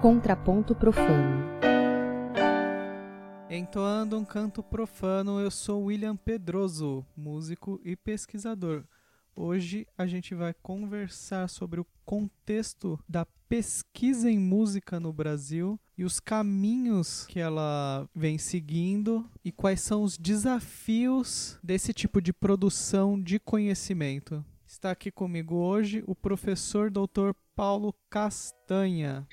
[0.00, 1.44] Contraponto Profano.
[3.50, 8.84] Entoando um canto profano, eu sou William Pedroso, músico e pesquisador.
[9.36, 16.04] Hoje a gente vai conversar sobre o contexto da pesquisa em música no Brasil e
[16.04, 23.20] os caminhos que ela vem seguindo e quais são os desafios desse tipo de produção
[23.20, 24.42] de conhecimento.
[24.66, 27.32] Está aqui comigo hoje o professor Dr.
[27.54, 29.28] Paulo Castanha.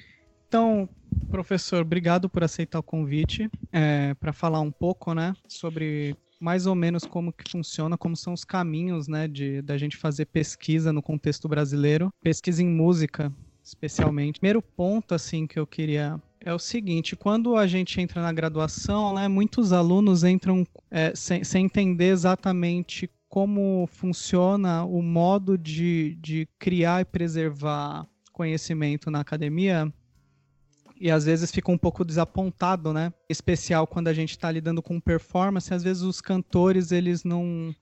[0.48, 0.88] Então,
[1.30, 6.76] professor, obrigado por aceitar o convite é, para falar um pouco, né, sobre mais ou
[6.76, 11.02] menos como que funciona, como são os caminhos, né, de da gente fazer pesquisa no
[11.02, 13.34] contexto brasileiro, pesquisa em música,
[13.64, 14.40] especialmente.
[14.40, 19.16] Primeiro ponto, assim, que eu queria é o seguinte: quando a gente entra na graduação,
[19.16, 26.48] né, muitos alunos entram é, sem, sem entender exatamente como funciona o modo de, de
[26.58, 29.92] criar e preservar conhecimento na academia
[31.00, 33.14] e às vezes fica um pouco desapontado, né?
[33.30, 37.76] Especial quando a gente está lidando com performance, às vezes os cantores eles não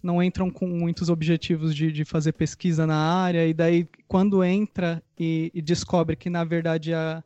[0.00, 5.02] não entram com muitos objetivos de, de fazer pesquisa na área e daí quando entra
[5.18, 7.22] e, e descobre que na verdade a,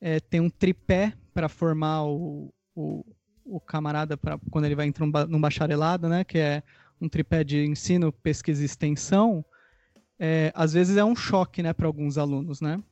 [0.00, 3.04] é, tem um tripé para formar o, o,
[3.44, 6.24] o camarada para quando ele vai entrar num bacharelado, né?
[6.24, 6.62] Que é
[7.00, 9.44] um tripé de ensino, pesquisa e extensão.
[10.18, 12.82] É, às vezes é um choque, né, para alguns alunos, né?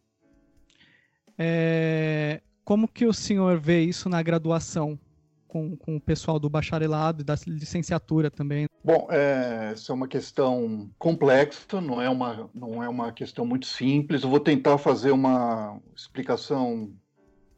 [1.38, 4.98] É, como que o senhor vê isso na graduação
[5.46, 8.66] com, com o pessoal do bacharelado e da licenciatura também?
[8.82, 13.66] Bom, é, essa é uma questão complexa, não é uma, não é uma questão muito
[13.66, 14.22] simples.
[14.22, 16.92] Eu vou tentar fazer uma explicação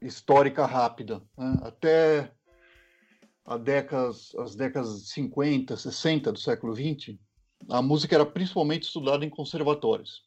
[0.00, 1.22] histórica rápida.
[1.38, 1.56] Né?
[1.62, 2.30] Até
[3.47, 7.19] a décadas, as décadas 50, 60 do século 20,
[7.70, 10.22] a música era principalmente estudada em conservatórios.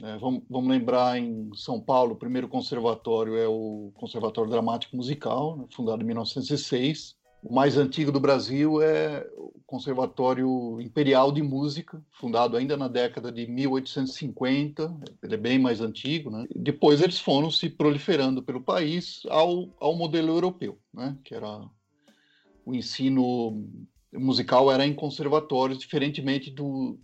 [0.00, 5.56] É, vamos, vamos, lembrar em São Paulo, o primeiro conservatório é o Conservatório Dramático Musical,
[5.56, 7.16] né, fundado em 1906.
[7.42, 13.32] O mais antigo do Brasil é o Conservatório Imperial de Música, fundado ainda na década
[13.32, 14.96] de 1850.
[15.20, 16.30] Ele é bem mais antigo.
[16.30, 16.46] Né?
[16.54, 21.18] Depois eles foram se proliferando pelo país ao, ao modelo europeu, né?
[21.24, 21.68] que era
[22.64, 23.68] o ensino
[24.12, 26.96] musical era em conservatórios, diferentemente do,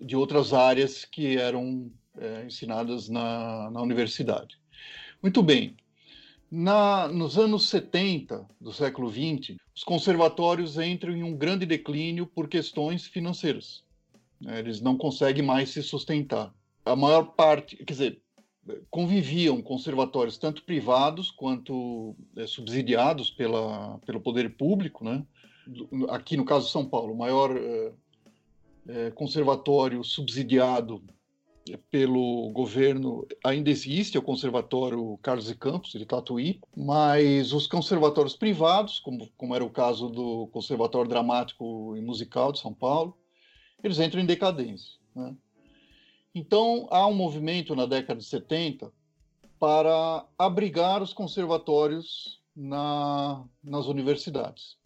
[0.00, 4.58] de outras áreas que eram é, ensinadas na, na universidade.
[5.22, 5.76] Muito bem.
[6.50, 12.46] Na, nos anos 70 do século 20, os conservatórios entram em um grande declínio por
[12.48, 13.82] questões financeiras.
[14.40, 14.58] Né?
[14.58, 16.52] Eles não conseguem mais se sustentar.
[16.84, 18.22] A maior parte, quer dizer,
[18.90, 25.24] conviviam conservatórios tanto privados quanto é, subsidiados pela, pelo poder público, né?
[26.10, 27.92] Aqui no caso de São Paulo, o maior é,
[28.88, 31.02] é, conservatório subsidiado
[31.90, 38.98] pelo governo ainda existe, o Conservatório Carlos de Campos, de Tatuí, mas os conservatórios privados,
[38.98, 43.16] como, como era o caso do Conservatório Dramático e Musical de São Paulo,
[43.82, 44.98] eles entram em decadência.
[45.14, 45.36] Né?
[46.34, 48.92] Então, há um movimento na década de 70
[49.58, 54.76] para abrigar os conservatórios na, nas universidades.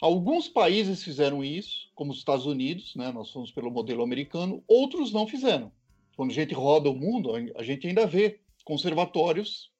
[0.00, 3.10] Alguns países fizeram isso, como os Estados Unidos, né?
[3.10, 5.72] nós fomos pelo modelo americano, outros não fizeram
[6.18, 9.70] quando a gente roda o mundo, a gente ainda vê conservatórios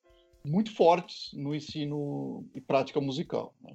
[0.47, 3.57] muito fortes no ensino e prática musical.
[3.61, 3.75] Né?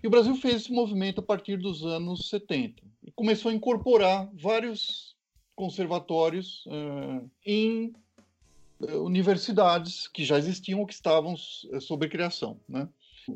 [0.00, 4.30] E o Brasil fez esse movimento a partir dos anos 70 e começou a incorporar
[4.32, 5.16] vários
[5.56, 7.92] conservatórios uh, em
[8.78, 12.60] uh, universidades que já existiam ou que estavam uh, sob criação.
[12.68, 12.88] Né?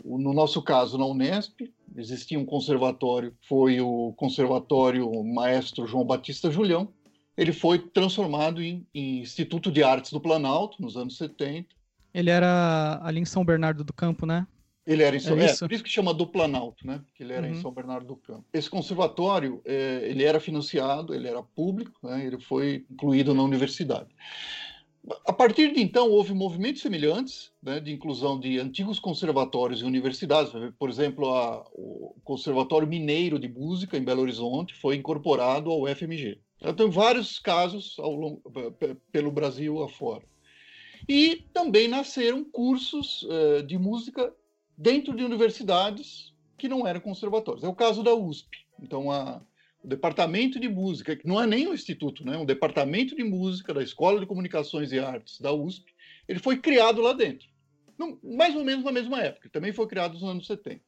[0.04, 1.62] No nosso caso, na Unesp,
[1.96, 6.94] existia um conservatório, foi o Conservatório Maestro João Batista Julião,
[7.40, 11.68] ele foi transformado em, em, Instituto de Artes do Planalto, nos anos 70.
[12.12, 14.46] Ele era ali em São Bernardo do Campo, né?
[14.86, 17.00] Ele era em São, é, é por isso que chama do Planalto, né?
[17.06, 17.54] Porque ele era uhum.
[17.54, 18.44] em São Bernardo do Campo.
[18.52, 22.26] Esse conservatório, é, ele era financiado, ele era público, né?
[22.26, 24.08] ele foi incluído na universidade.
[25.26, 30.52] A partir de então, houve movimentos semelhantes né, de inclusão de antigos conservatórios e universidades.
[30.78, 36.38] Por exemplo, a, o Conservatório Mineiro de Música, em Belo Horizonte, foi incorporado ao FMG.
[36.60, 38.42] Eu tenho vários casos longo,
[39.10, 40.24] pelo Brasil afora.
[41.08, 44.32] E também nasceram cursos uh, de música
[44.76, 47.64] dentro de universidades que não eram conservatórios.
[47.64, 48.66] É o caso da USP.
[48.78, 49.40] Então, a,
[49.82, 52.36] o departamento de música, que não é nem um instituto, né?
[52.36, 55.94] um departamento de música da Escola de Comunicações e Artes da USP,
[56.28, 57.48] ele foi criado lá dentro.
[58.22, 59.48] mais ou menos na mesma época.
[59.48, 60.82] Também foi criado nos anos 70.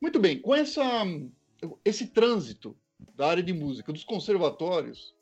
[0.00, 1.04] Muito bem, com essa,
[1.84, 2.76] esse trânsito
[3.14, 5.14] da área de música dos conservatórios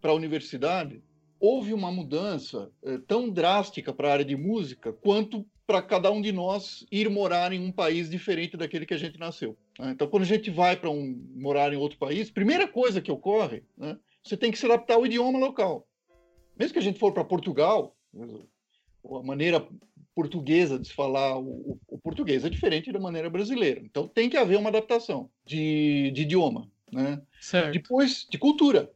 [0.00, 1.02] para a universidade,
[1.40, 6.22] houve uma mudança é, tão drástica para a área de música quanto para cada um
[6.22, 9.56] de nós ir morar em um país diferente daquele que a gente nasceu.
[9.78, 9.90] Né?
[9.90, 13.62] Então, quando a gente vai para um, morar em outro país, primeira coisa que ocorre,
[13.76, 15.86] né, você tem que se adaptar ao idioma local.
[16.58, 19.66] Mesmo que a gente for para Portugal, a maneira
[20.14, 23.80] portuguesa de se falar o, o, português é diferente da maneira brasileira.
[23.84, 26.68] Então, tem que haver uma adaptação de, de idioma.
[26.92, 27.22] Né?
[27.40, 27.72] Certo.
[27.72, 28.92] Depois, de cultura.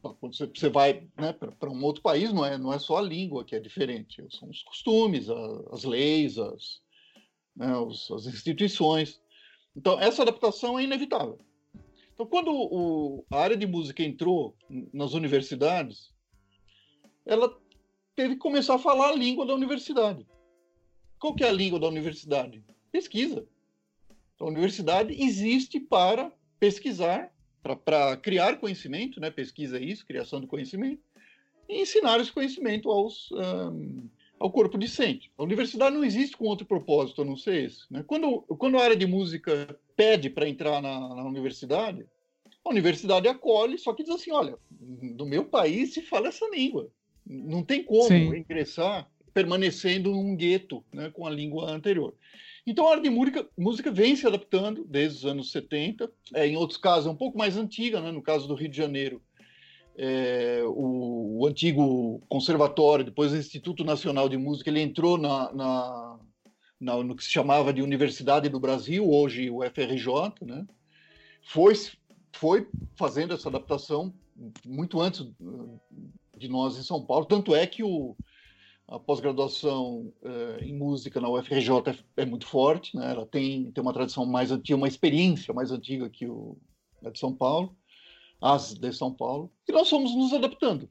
[0.00, 3.44] Quando você vai né, para um outro país, não é, não é só a língua
[3.44, 5.34] que é diferente, são os costumes, a,
[5.72, 6.80] as leis, as,
[7.56, 9.20] né, os, as instituições.
[9.76, 11.38] Então, essa adaptação é inevitável.
[12.14, 14.56] Então, quando o, a área de música entrou
[14.92, 16.12] nas universidades,
[17.26, 17.56] ela
[18.16, 20.26] teve que começar a falar a língua da universidade.
[21.20, 22.64] Qual que é a língua da universidade?
[22.90, 23.46] Pesquisa.
[24.34, 27.32] Então, a universidade existe para pesquisar
[27.62, 29.30] para criar conhecimento, né?
[29.30, 31.02] pesquisa é isso, criação do conhecimento,
[31.68, 34.08] e ensinar esse conhecimento aos, um,
[34.38, 35.30] ao corpo discente.
[35.36, 37.82] A universidade não existe com outro propósito, a não ser esse.
[37.90, 38.02] Né?
[38.06, 42.06] Quando, quando a área de música pede para entrar na, na universidade,
[42.64, 46.90] a universidade acolhe, só que diz assim, olha, no meu país se fala essa língua.
[47.26, 48.36] Não tem como Sim.
[48.36, 52.14] ingressar permanecendo num gueto né, com a língua anterior.
[52.70, 56.54] Então a área de música, música vem se adaptando desde os anos 70, é, em
[56.54, 58.12] outros casos é um pouco mais antiga, né?
[58.12, 59.22] no caso do Rio de Janeiro,
[59.96, 66.18] é, o, o, antigo conservatório, depois o Instituto Nacional de Música, ele entrou na, na,
[66.78, 70.66] na, no que se chamava de Universidade do Brasil, hoje o FRJ, né?
[71.42, 71.72] foi,
[72.32, 74.12] foi fazendo essa adaptação
[74.66, 75.26] muito antes
[76.36, 78.14] de nós em São Paulo, tanto é que o,
[78.88, 81.70] a pós-graduação uh, em música na UFRJ
[82.16, 83.10] é, é, muito forte, né?
[83.10, 86.56] ela tem, tem uma tradição mais antiga, uma experiência mais antiga que o,
[87.02, 87.76] de São Paulo,
[88.40, 90.88] as de São Paulo, e nós fomos nos adaptando.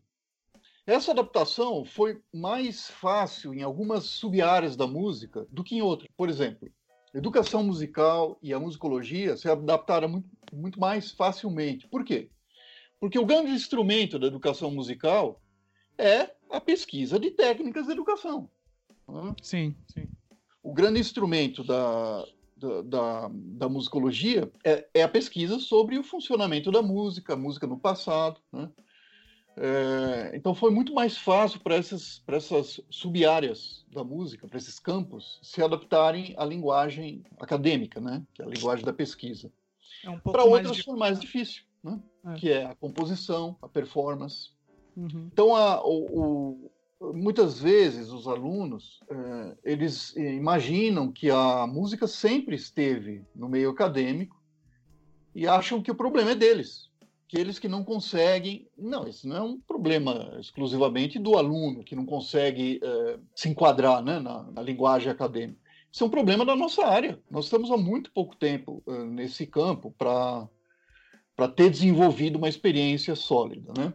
[0.86, 6.08] Essa adaptação foi mais fácil em algumas sub-áreas da música do que em outras.
[6.16, 6.70] Por exemplo,
[7.16, 11.88] educação musical e a musicologia se adaptaram muito, muito mais facilmente.
[11.88, 12.30] Por quê?
[13.00, 15.42] Porque o grande instrumento da educação musical
[15.98, 18.50] é a pesquisa de técnicas de educação.
[19.08, 19.36] Né?
[19.42, 20.08] Sim, sim.
[20.62, 26.72] O grande instrumento da, da, da, da musicologia é, é, a pesquisa sobre o funcionamento
[26.72, 28.42] da música, a música no passado.
[28.52, 28.70] Né?
[29.56, 35.40] É, então foi muito mais fácil para essas, essas sub-áreas da música, para esses campos,
[35.42, 38.24] se adaptarem à linguagem acadêmica, né?
[38.34, 39.52] que é a linguagem da pesquisa.
[40.04, 42.00] É um para outras foi mais difícil, né?
[42.26, 42.34] É.
[42.36, 44.52] que é a composição, a performance.
[44.98, 45.30] Uhum.
[45.32, 52.56] Então, a, o, o, muitas vezes os alunos é, eles imaginam que a música sempre
[52.56, 54.36] esteve no meio acadêmico
[55.36, 56.90] e acham que o problema é deles,
[57.28, 58.68] que eles que não conseguem.
[58.76, 64.04] Não, isso não é um problema exclusivamente do aluno que não consegue é, se enquadrar
[64.04, 65.60] né, na, na linguagem acadêmica.
[65.92, 67.20] Isso é um problema da nossa área.
[67.30, 70.48] Nós estamos há muito pouco tempo nesse campo para
[71.56, 73.74] ter desenvolvido uma experiência sólida.
[73.76, 73.94] Né?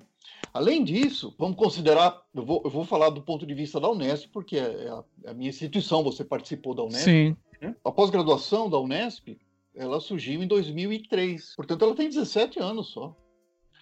[0.52, 4.28] Além disso, vamos considerar, eu vou, eu vou falar do ponto de vista da Unesp,
[4.30, 7.04] porque é a, é a minha instituição, você participou da Unesp.
[7.04, 7.36] Sim.
[7.60, 7.74] Né?
[7.82, 9.38] A pós-graduação da Unesp,
[9.74, 13.16] ela surgiu em 2003, portanto ela tem 17 anos só.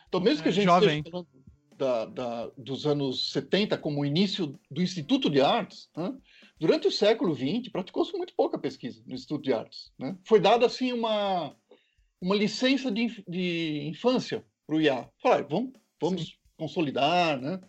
[0.08, 0.99] Então, mesmo é, que a gente jovem.
[0.99, 1.26] esteja
[1.76, 6.15] da, da, dos anos 70 como início do Instituto de Artes, né?
[6.58, 9.91] durante o século XX praticou-se muito pouca pesquisa no Instituto de Artes.
[9.98, 10.17] Né?
[10.24, 11.56] Foi dada assim uma,
[12.20, 15.08] uma licença de, de infância para o IA.
[15.20, 17.60] Falar, vamos, vamos consolidar, né?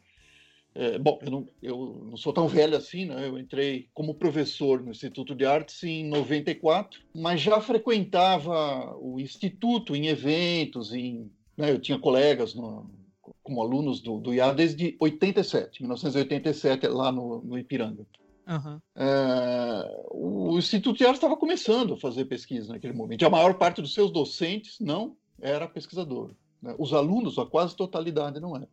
[0.73, 3.27] É, bom, eu não, eu não, sou tão velho assim, né?
[3.27, 9.95] Eu entrei como professor no Instituto de Artes em 94, mas já frequentava o instituto
[9.95, 11.71] em eventos, em, né?
[11.71, 12.89] eu tinha colegas no,
[13.43, 18.05] como alunos do, do IA desde 87, 1987, lá no, no Ipiranga.
[18.47, 18.79] Uhum.
[18.95, 23.25] É, o Instituto de Artes estava começando a fazer pesquisa naquele momento.
[23.25, 26.31] A maior parte dos seus docentes não era pesquisador.
[26.61, 26.73] Né?
[26.77, 28.67] Os alunos, a quase totalidade, não era.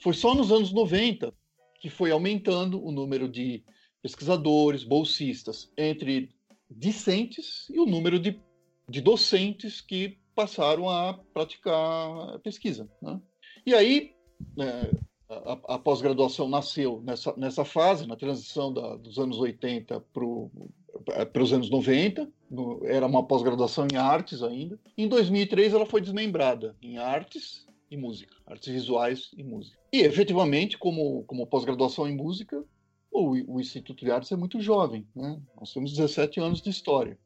[0.00, 1.32] Foi só nos anos 90
[1.80, 3.62] que foi aumentando o número de
[4.00, 6.34] pesquisadores, bolsistas, entre
[6.70, 8.40] discentes e o número de,
[8.88, 12.88] de docentes que passaram a praticar pesquisa.
[13.02, 13.20] Né?
[13.66, 14.14] E aí,
[14.58, 14.90] é,
[15.28, 21.52] a, a pós-graduação nasceu nessa, nessa fase, na transição da, dos anos 80 para os
[21.52, 24.78] anos 90, no, era uma pós-graduação em artes ainda.
[24.96, 29.78] Em 2003, ela foi desmembrada em artes e música, artes visuais e música.
[29.92, 32.62] E, efetivamente, como, como pós-graduação em música,
[33.10, 35.40] o, o, Instituto de Artes é muito jovem, né?
[35.58, 37.16] Nós temos 17 anos de história.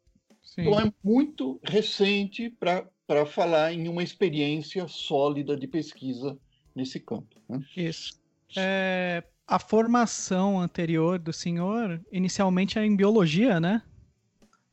[0.43, 0.63] Sim.
[0.63, 6.39] Então, é muito recente para falar em uma experiência sólida de pesquisa
[6.75, 7.37] nesse campo.
[7.49, 7.65] Né?
[7.77, 8.21] Isso.
[8.57, 13.83] É, a formação anterior do senhor, inicialmente era em biologia, né?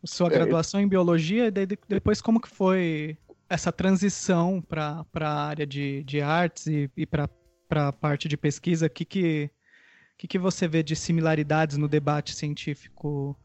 [0.04, 0.86] Sua é, graduação eu...
[0.86, 3.18] em biologia, e depois como que foi
[3.56, 7.30] essa transição para a área de, de artes e, e para
[7.72, 8.86] a parte de pesquisa?
[8.86, 9.50] O que, que,
[10.18, 13.36] que, que você vê de similaridades no debate científico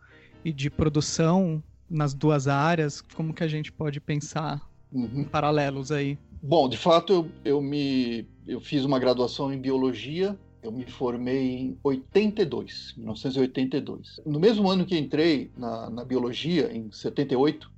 [0.45, 3.01] e de produção nas duas áreas?
[3.01, 4.61] Como que a gente pode pensar
[4.93, 5.25] uhum.
[5.25, 6.19] paralelos aí?
[6.43, 11.57] Bom, de fato, eu, eu, me, eu fiz uma graduação em biologia eu me formei
[11.57, 14.21] em 82, 1982.
[14.27, 17.71] No mesmo ano que entrei na, na, biologia, em 78,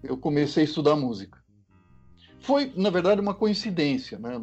[0.00, 1.43] eu comecei a estudar música.
[2.44, 4.18] Foi, na verdade, uma coincidência.
[4.18, 4.38] Né?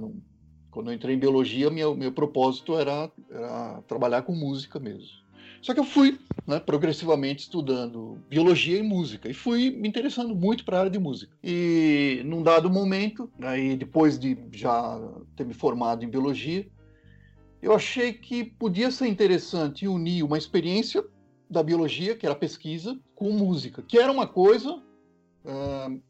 [0.72, 5.22] quando eu entrei em biologia, meu, meu propósito era, era trabalhar com música mesmo.
[5.62, 6.17] Só que eu fui
[6.48, 10.98] né, progressivamente estudando biologia e música e fui me interessando muito para a área de
[10.98, 11.31] música.
[11.43, 15.00] E num dado momento, aí depois de já
[15.36, 16.67] ter me formado em biologia,
[17.62, 21.03] eu achei que podia ser interessante unir uma experiência
[21.48, 26.01] da biologia, que era pesquisa, com música, que era uma coisa uh,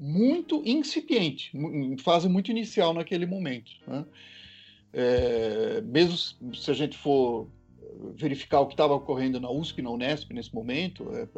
[0.00, 3.70] muito incipiente, em fase muito inicial naquele momento.
[3.86, 4.04] Né?
[4.94, 6.16] É, mesmo
[6.54, 7.46] se a gente for
[8.16, 11.28] verificar o que estava ocorrendo na USP, na Unesp nesse momento, é,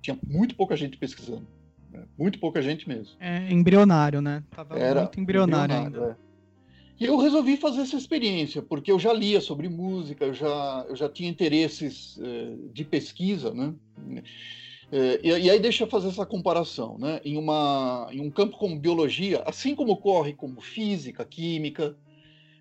[0.00, 1.46] tinha muito pouca gente pesquisando.
[1.90, 2.04] Né?
[2.18, 3.14] Muito pouca gente mesmo.
[3.20, 4.42] É embrionário, né?
[4.50, 6.18] Tava Era muito embrionário, embrionário ainda.
[6.28, 6.32] É.
[6.98, 10.96] E eu resolvi fazer essa experiência, porque eu já lia sobre música, eu já, eu
[10.96, 13.74] já tinha interesses eh, de pesquisa, né?
[14.92, 17.18] Eh, e, e, aí deixa eu fazer essa comparação, né?
[17.24, 21.96] Em, uma, em um campo como biologia, assim como ocorre como física, química,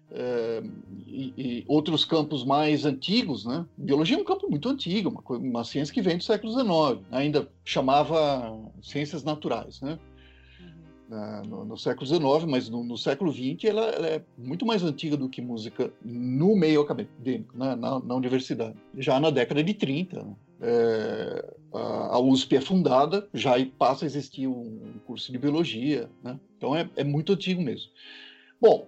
[0.09, 0.63] eh,
[1.05, 3.65] e, e, outros campos mais antigos, né?
[3.77, 7.51] Biologia é um campo muito antigo, uma, uma ciência que vem do século XIX, ainda
[7.65, 9.99] chamava ciências naturais, né?
[11.45, 15.17] no, no, século XIX, mas no, no século XX ela, ela, é muito mais antiga
[15.17, 18.77] do que música no meio acadêmico, né, na, na, universidade.
[18.97, 24.47] Já na década de 30, né, é, a, USP é fundada, já passa a existir
[24.47, 27.91] um curso de biologia, né, então é, é muito antigo mesmo.
[28.59, 28.87] Bom,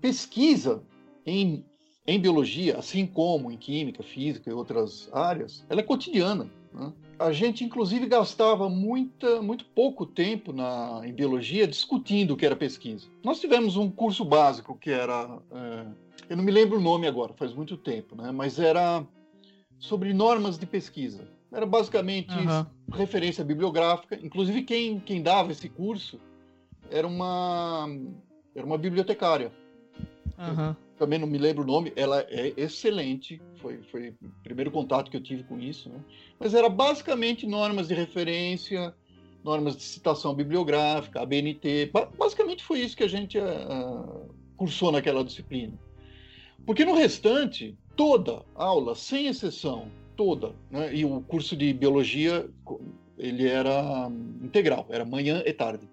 [0.00, 0.82] pesquisa
[1.26, 1.64] em,
[2.06, 6.50] em biologia, assim como em química, física e outras áreas, ela é cotidiana.
[6.72, 6.92] Né?
[7.18, 12.56] a gente inclusive gastava muita, muito pouco tempo na, em biologia discutindo o que era
[12.56, 13.06] pesquisa.
[13.22, 15.86] Nós tivemos um curso básico que era, é,
[16.30, 18.30] eu não me lembro o nome agora, faz muito tempo, né?
[18.32, 19.06] mas era
[19.78, 21.28] sobre normas de pesquisa.
[21.54, 22.66] Era basicamente uhum.
[22.92, 24.18] referência bibliográfica.
[24.22, 26.20] Inclusive quem, quem dava esse curso
[26.90, 27.86] era uma,
[28.54, 29.52] era uma bibliotecária.
[30.36, 35.10] Uhum também não me lembro o nome, ela é excelente, foi, foi o primeiro contato
[35.10, 36.00] que eu tive com isso, né?
[36.38, 38.94] mas era basicamente normas de referência,
[39.42, 45.24] normas de citação bibliográfica, a BNT, basicamente foi isso que a gente uh, cursou naquela
[45.24, 45.78] disciplina.
[46.64, 50.94] Porque no restante, toda aula, sem exceção, toda, né?
[50.94, 52.48] e o curso de biologia,
[53.18, 54.10] ele era
[54.42, 55.88] integral, era manhã e tarde.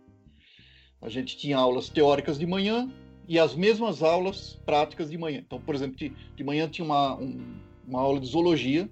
[1.01, 2.87] A gente tinha aulas teóricas de manhã,
[3.31, 5.39] e as mesmas aulas práticas de manhã.
[5.39, 7.39] Então, por exemplo, de, de manhã tinha uma, um,
[7.87, 8.89] uma aula de zoologia,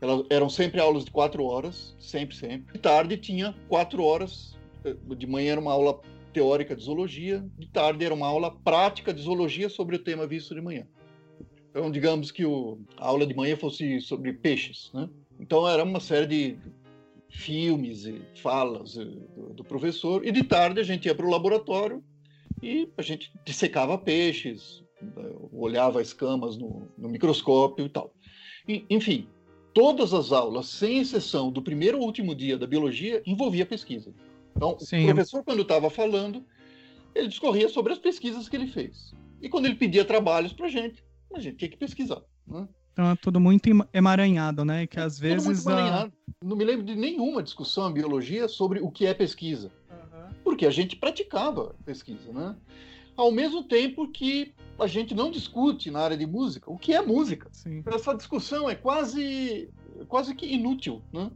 [0.00, 2.72] elas eram sempre aulas de quatro horas, sempre, sempre.
[2.72, 6.00] De tarde tinha quatro horas, eh, de manhã era uma aula
[6.32, 10.54] teórica de zoologia, de tarde era uma aula prática de zoologia sobre o tema visto
[10.54, 10.86] de manhã.
[11.70, 15.08] Então, digamos que o, a aula de manhã fosse sobre peixes, né?
[15.38, 16.58] Então, era uma série de
[17.30, 21.30] filmes e falas eh, do, do professor, e de tarde a gente ia para o
[21.30, 22.02] laboratório
[22.62, 24.82] e a gente dissecava peixes,
[25.52, 28.12] olhava escamas no, no microscópio e tal.
[28.68, 29.28] E, enfim,
[29.72, 34.12] todas as aulas, sem exceção do primeiro ou último dia da biologia, envolvia pesquisa.
[34.56, 35.04] Então, Sim.
[35.04, 36.44] o professor, quando estava falando,
[37.14, 39.14] ele discorria sobre as pesquisas que ele fez.
[39.40, 41.02] E quando ele pedia trabalhos para a gente,
[41.34, 42.22] a gente tinha que pesquisar.
[42.46, 42.68] Né?
[42.92, 44.86] Então é tudo muito emaranhado, né?
[44.86, 45.66] Que às vezes.
[45.66, 46.10] A...
[46.44, 49.70] Não me lembro de nenhuma discussão em biologia sobre o que é pesquisa
[50.50, 52.56] porque a gente praticava pesquisa, né?
[53.16, 57.00] Ao mesmo tempo que a gente não discute na área de música o que é
[57.00, 57.48] música.
[57.52, 57.82] Sim.
[57.86, 59.70] Essa discussão é quase,
[60.08, 61.30] quase que inútil, né?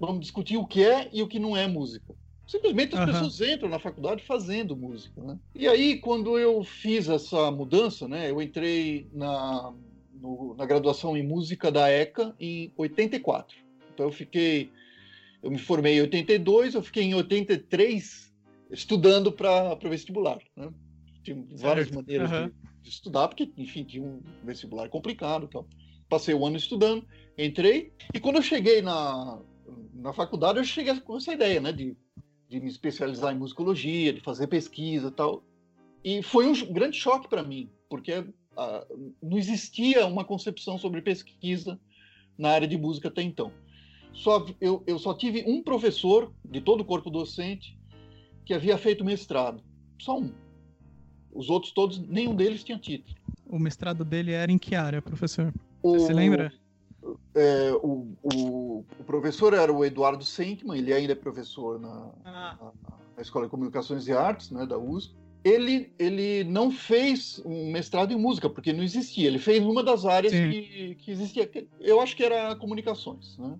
[0.00, 2.14] Vamos discutir o que é e o que não é música.
[2.48, 3.06] Simplesmente as uhum.
[3.06, 5.38] pessoas entram na faculdade fazendo música, né?
[5.54, 8.30] E aí, quando eu fiz essa mudança, né?
[8.30, 9.74] Eu entrei na,
[10.14, 13.54] no, na graduação em música da ECA em 84.
[13.92, 14.72] Então eu fiquei...
[15.42, 18.34] Eu me formei em 82, eu fiquei em 83
[18.70, 20.38] estudando para o vestibular.
[20.56, 20.72] Né?
[21.22, 22.46] Tinha várias maneiras uhum.
[22.46, 25.44] de, de, estudar, porque, enfim, tinha um vestibular complicado.
[25.44, 25.66] Então.
[26.08, 29.42] Passei o ano estudando, entrei, e quando eu cheguei na,
[29.92, 31.94] na faculdade, eu cheguei com essa ideia né, de,
[32.48, 35.42] de me especializar em musicologia, de fazer pesquisa e tal.
[36.02, 38.24] E foi um grande choque para mim, porque
[38.56, 38.86] a,
[39.22, 41.78] não existia uma concepção sobre pesquisa
[42.38, 43.52] na área de música até então.
[44.12, 47.78] Só, eu, eu só tive um professor de todo o corpo docente
[48.44, 49.62] que havia feito mestrado.
[50.00, 50.32] Só um.
[51.32, 53.14] Os outros todos, nenhum deles tinha título.
[53.46, 55.52] O mestrado dele era em que área, professor?
[55.82, 56.52] Você se lembra?
[57.34, 62.58] É, o, o, o, professor era o Eduardo Senkman, ele ainda é professor na, ah.
[62.60, 62.72] na,
[63.16, 65.14] na, Escola de Comunicações e Artes, né, da USP.
[65.44, 69.28] Ele, ele não fez um mestrado em música, porque não existia.
[69.28, 71.48] Ele fez uma das áreas que, que existia.
[71.80, 73.56] Eu acho que era comunicações, né?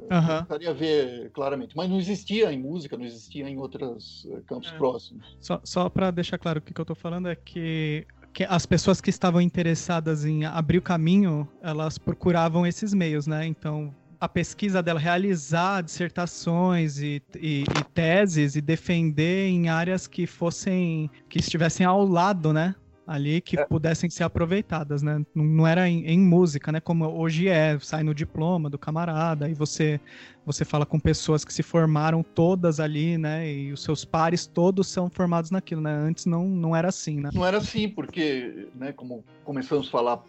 [0.00, 0.44] Uhum.
[0.44, 1.76] Precisaria ver claramente.
[1.76, 4.76] Mas não existia em música, não existia em outros eh, campos é.
[4.76, 5.36] próximos.
[5.38, 8.66] Só, só para deixar claro o que, que eu estou falando é que que as
[8.66, 13.46] pessoas que estavam interessadas em abrir o caminho, elas procuravam esses meios, né?
[13.46, 20.26] Então, a pesquisa dela, realizar dissertações e, e, e, teses e defender em áreas que
[20.26, 22.74] fossem, que estivessem ao lado, né?
[23.10, 23.64] Ali que é.
[23.64, 25.20] pudessem ser aproveitadas, né?
[25.34, 26.78] Não, não era em, em, música, né?
[26.78, 30.00] Como hoje é, sai no diploma do camarada, e você
[30.46, 33.52] você fala com pessoas que se formaram todas ali, né?
[33.52, 35.92] E os seus pares todos são formados naquilo, né?
[35.92, 37.30] Antes não, não era assim, né?
[37.34, 38.92] Não era assim, porque, né?
[38.92, 40.24] Como começamos a falar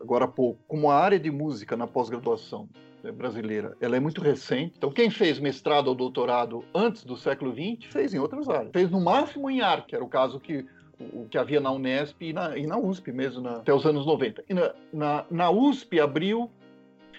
[0.00, 2.68] agora há pouco, como a área de música na pós-graduação
[3.02, 4.74] né, brasileira, ela é muito recente.
[4.76, 8.70] Então, quem fez mestrado ou doutorado antes do século XX fez em outras áreas.
[8.72, 10.64] Fez no máximo em arte, que era o caso que
[11.12, 14.06] o que havia na Unesp e na, e na USP mesmo, na, até os anos
[14.06, 14.44] 90.
[14.48, 16.50] E na, na, na, USP abriu.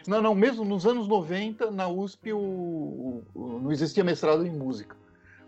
[0.08, 4.96] Não, não, mesmo nos anos 90, na USP o, o, não existia mestrado em música.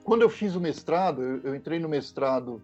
[0.03, 2.61] Quando eu fiz o mestrado, eu, eu entrei no mestrado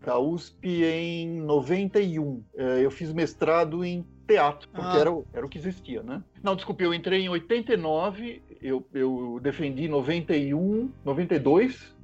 [0.00, 2.42] da USP em 91.
[2.54, 5.00] É, eu fiz mestrado em teatro, porque ah.
[5.00, 6.22] era, era o que existia, né?
[6.42, 11.95] Não, desculpe, eu entrei em 89, eu, eu defendi 91, 92,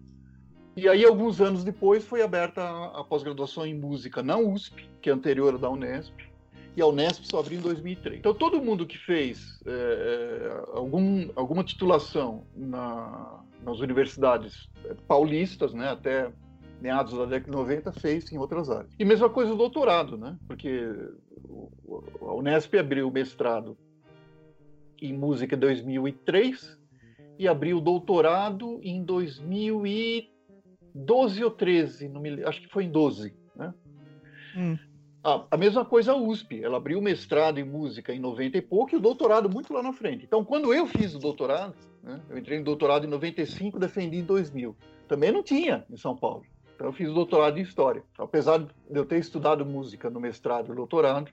[0.76, 5.12] e aí, alguns anos depois, foi aberta a, pós-graduação em música na USP, que é
[5.12, 6.14] anterior da Unesp,
[6.75, 8.19] e a Unesp só abriu em 2003.
[8.19, 14.71] Então, todo mundo que fez é, é, algum, alguma titulação na, nas universidades
[15.06, 16.32] paulistas, né, até
[16.80, 18.93] meados da década de 90, fez em outras áreas.
[18.99, 20.89] E mesma coisa o doutorado, né, porque
[22.23, 23.76] a Unesp abriu o mestrado
[25.00, 26.78] em música em 2003
[27.39, 30.31] e abriu o doutorado em 2003.
[30.95, 33.35] 12 ou 13, não me, acho que foi em 12.
[33.57, 33.75] Né?
[34.57, 34.78] Hum.
[35.25, 38.63] A, a, mesma coisa a USP, ela abriu o mestrado em música em 90 e
[38.63, 40.25] pouco e o doutorado muito lá na frente.
[40.25, 44.25] Então, quando eu fiz o doutorado, né, eu entrei em doutorado em 95, defendi em
[44.25, 44.76] 2000.
[45.07, 46.45] Também não tinha em São Paulo.
[46.75, 48.02] Então, eu fiz o doutorado em História.
[48.19, 51.31] Apesar de eu ter estudado música no mestrado e doutorado,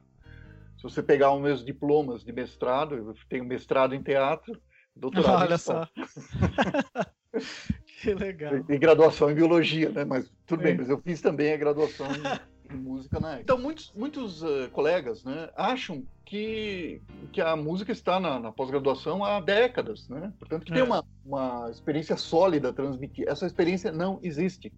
[0.77, 4.61] se você pegar os meus diplomas de mestrado, eu tenho mestrado em teatro,
[4.95, 5.89] doutorado Olha em História.
[5.95, 7.05] só.
[8.01, 8.53] Que legal.
[8.69, 10.05] E, graduação em biologia, né?
[10.05, 13.41] Mas tudo bem, mas eu fiz também a graduação em, em música na época.
[13.43, 17.01] Então, muitos, muitos uh, colegas né, acham que,
[17.33, 20.31] que a música está na, na pós-graduação há décadas, né?
[20.39, 20.75] Portanto, que é.
[20.75, 23.27] tem uma, uma experiência sólida a transmitir.
[23.27, 24.71] Essa experiência não existe.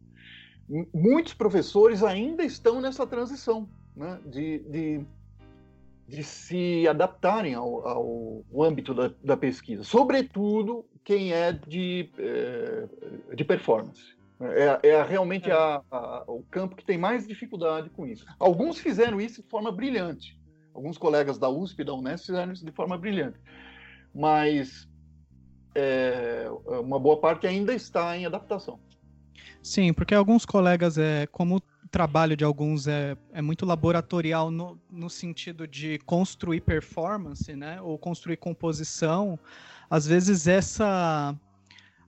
[0.68, 4.20] M muitos professores ainda estão nessa transição, né?
[4.26, 5.06] De, de
[6.12, 13.46] de se adaptarem ao, ao âmbito da, da, pesquisa, sobretudo quem é de, é, de
[13.46, 14.14] performance.
[14.42, 15.54] É, é realmente é.
[15.54, 18.26] A, a, o campo que tem mais dificuldade com isso.
[18.38, 20.38] Alguns fizeram isso de forma brilhante.
[20.74, 23.40] Alguns colegas da USP e da Unesp fizeram isso de forma brilhante.
[24.14, 24.90] Mas
[25.74, 26.50] é,
[26.84, 28.80] uma boa parte ainda está em adaptação.
[29.64, 34.80] Sim, porque alguns colegas, é, como o trabalho de alguns é, é muito laboratorial no,
[34.90, 37.82] no sentido de construir performance, né?
[37.82, 39.38] Ou construir composição,
[39.90, 41.36] às vezes essa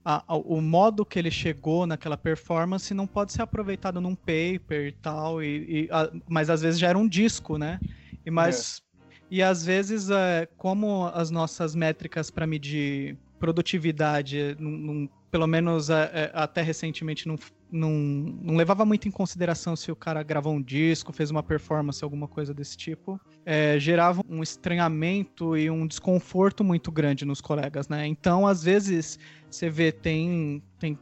[0.06, 4.88] a, a, o modo que ele chegou naquela performance não pode ser aproveitado num paper
[4.88, 7.80] e tal, e, e a, mas às vezes já era um disco, né?
[8.26, 9.16] E mas é.
[9.32, 16.12] e às vezes é, como as nossas métricas para medir produtividade, num, pelo menos é,
[16.14, 17.36] é, até recentemente não,
[17.72, 22.04] não, não levava muito em consideração se o cara gravou um disco, fez uma performance,
[22.04, 27.90] alguma coisa desse tipo, é, gerava um estranhamento e um desconforto muito grande nos colegas,
[27.90, 28.06] né?
[28.06, 29.18] Então, às vezes,
[29.50, 31.00] você vê, tem, tem,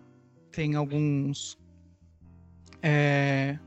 [0.49, 1.57] tem alguns
[2.81, 3.59] é,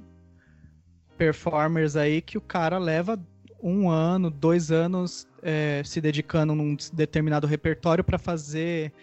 [1.19, 3.23] performers aí que o cara leva
[3.63, 8.95] um ano, dois anos é, se dedicando num determinado repertório para fazer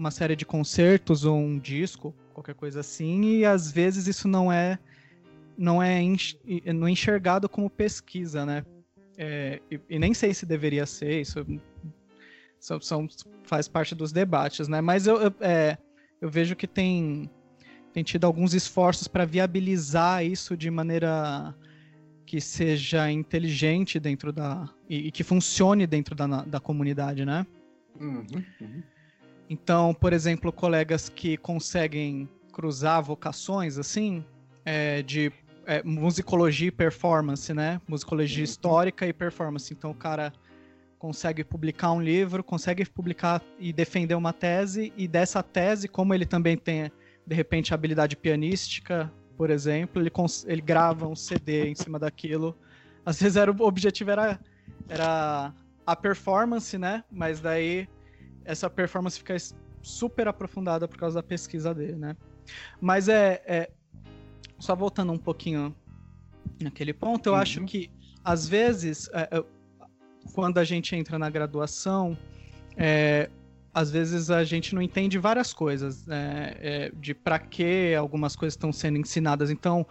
[0.00, 4.50] uma série de concertos ou um disco, qualquer coisa assim, e às vezes isso não
[4.50, 4.78] é
[5.56, 6.00] não é,
[6.74, 8.64] não é enxergado como pesquisa, né?
[9.18, 11.44] É, e, e, nem sei se deveria ser, isso
[12.58, 13.06] são, são
[13.44, 14.80] faz parte dos debates, né?
[14.80, 15.76] Mas eu, eu, é,
[16.18, 17.28] eu vejo que tem,
[17.92, 21.54] tem tido alguns esforços para viabilizar isso de maneira
[22.24, 24.66] que seja inteligente dentro da.
[24.88, 27.46] e, e que funcione dentro da, da comunidade, né?
[28.00, 28.24] Uhum,
[28.62, 28.82] uhum.
[29.50, 34.24] Então, por exemplo, colegas que conseguem cruzar vocações, assim,
[34.64, 35.32] é, de
[35.66, 37.80] é, musicologia e performance, né?
[37.88, 38.44] Musicologia uhum.
[38.44, 39.74] histórica e performance.
[39.74, 40.32] Então, o cara
[41.00, 46.26] consegue publicar um livro, consegue publicar e defender uma tese, e dessa tese, como ele
[46.26, 46.92] também tem,
[47.26, 50.12] de repente, habilidade pianística, por exemplo, ele,
[50.46, 52.56] ele grava um CD em cima daquilo.
[53.04, 54.38] Às vezes era, o objetivo era,
[54.88, 55.52] era
[55.84, 57.02] a performance, né?
[57.10, 57.88] Mas daí
[58.50, 59.36] essa performance fica
[59.82, 62.16] super aprofundada por causa da pesquisa dele, né?
[62.80, 63.70] Mas é, é
[64.58, 65.74] só voltando um pouquinho
[66.60, 67.38] naquele ponto, eu uhum.
[67.38, 67.90] acho que
[68.24, 69.42] às vezes é,
[70.34, 72.16] quando a gente entra na graduação,
[72.76, 73.30] é,
[73.72, 76.54] às vezes a gente não entende várias coisas, né?
[76.58, 79.50] é, de para que algumas coisas estão sendo ensinadas.
[79.50, 79.86] Então,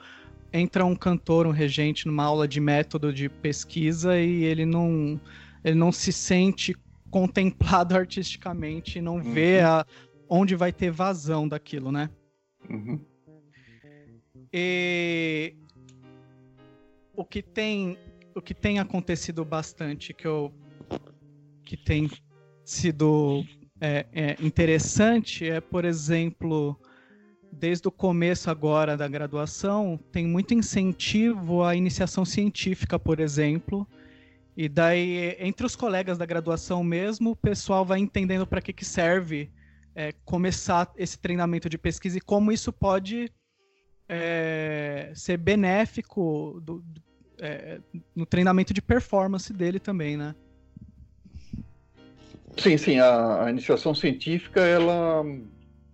[0.52, 5.20] entra um cantor, um regente numa aula de método de pesquisa e ele não,
[5.64, 6.76] ele não se sente
[7.10, 9.34] contemplado artisticamente, não uhum.
[9.34, 9.86] vê a,
[10.28, 12.10] onde vai ter vazão daquilo, né?
[12.70, 13.00] Uhum.
[14.52, 15.54] E
[17.16, 17.98] o que tem
[18.36, 20.54] o que tem acontecido bastante que eu
[21.66, 22.10] que tem
[22.64, 23.44] sido
[23.82, 26.80] é, é interessante é, por exemplo,
[27.52, 33.88] desde o começo agora da graduação, tem muito incentivo à iniciação científica, por exemplo.
[34.62, 38.84] E daí, entre os colegas da graduação mesmo, o pessoal vai entendendo para que, que
[38.84, 39.50] serve
[39.96, 43.32] é, começar esse treinamento de pesquisa e como isso pode
[44.10, 46.84] é, ser benéfico do,
[47.38, 47.80] é,
[48.14, 50.36] no treinamento de performance dele também, né?
[52.58, 55.24] Sim, sim, a, a iniciação científica, ela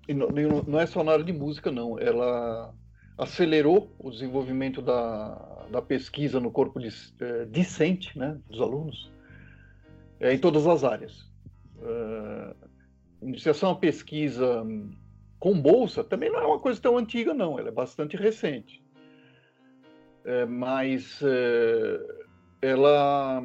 [0.10, 1.99] não, não é só na área de música, não.
[1.99, 2.73] Ela
[3.15, 9.12] acelerou o desenvolvimento da, da pesquisa no corpo de, é, discente né, dos alunos
[10.19, 11.32] é, em todas as áreas.
[11.82, 12.56] É,
[13.21, 14.65] iniciação à pesquisa
[15.39, 17.60] com bolsa também não é uma coisa tão antiga, não.
[17.60, 18.84] Ela é bastante recente.
[20.23, 21.21] É, mas
[22.62, 23.43] ela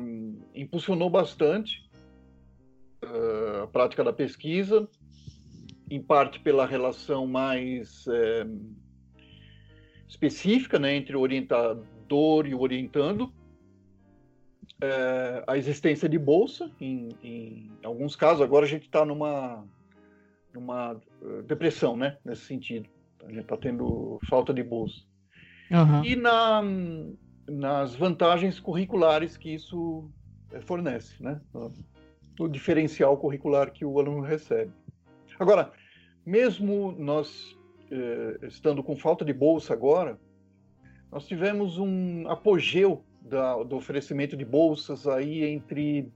[0.55, 1.91] impulsionou bastante
[3.63, 4.89] a prática da pesquisa,
[5.91, 8.47] em parte pela relação mais é,
[10.07, 11.21] específica né, entre o
[12.47, 13.33] e orientando,
[14.81, 19.65] é, a existência de bolsa, em, em, alguns casos, agora a gente está numa,
[20.55, 22.89] numa eh, depressão, né, nesse sentido.
[23.25, 25.03] A gente está tendo falta de bolsa.
[25.71, 26.05] Uhum.
[26.05, 26.63] E na,
[27.49, 30.11] nas vantagens curriculares que isso
[30.63, 31.41] fornece, né?
[32.41, 34.73] o diferencial curricular que o aluno recebe.
[35.39, 35.71] Agora,
[36.25, 37.57] mesmo nós
[37.91, 40.19] eh, estando com falta de bolsa agora,
[41.11, 46.11] nós tivemos um apogeu da, do oferecimento de bolsas aí entre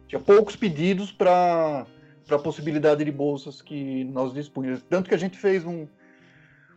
[0.09, 1.87] Tinha poucos pedidos para
[2.29, 4.83] a possibilidade de bolsas que nós dispunhamos.
[4.83, 5.87] Tanto que a gente fez um,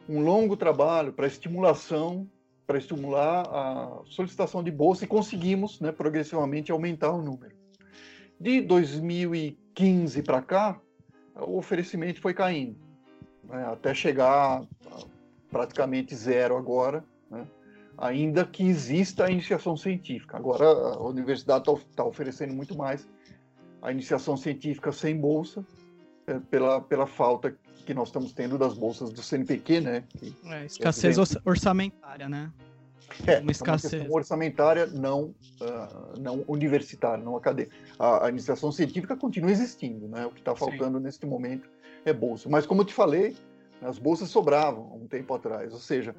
[0.08, 2.30] um longo trabalho para estimulação,
[2.66, 7.56] para estimular a solicitação de bolsa e conseguimos né, progressivamente aumentar o número.
[8.40, 10.80] De 2015 para cá,
[11.36, 12.78] o oferecimento foi caindo,
[13.44, 14.64] né, até chegar
[15.50, 17.04] praticamente zero agora.
[17.30, 17.46] Né?
[17.98, 20.38] ainda que exista a iniciação científica.
[20.38, 23.08] Agora, a universidade está tá oferecendo muito mais
[23.82, 25.66] a iniciação científica sem bolsa,
[26.50, 30.04] pela, pela falta que nós estamos tendo das bolsas do CNPq, né?
[30.18, 32.52] Que, é, escassez é orçamentária, né?
[33.26, 34.06] É, uma escassez.
[34.06, 37.76] Uma orçamentária não, uh, não universitária, não acadêmica.
[37.98, 40.26] A, a, iniciação científica continua existindo, né?
[40.26, 41.04] O que está faltando Sim.
[41.06, 41.70] neste momento
[42.04, 42.50] é bolsa.
[42.50, 43.36] Mas, como eu te falei,
[43.82, 46.14] as bolsas sobravam há um tempo atrás, ou seja,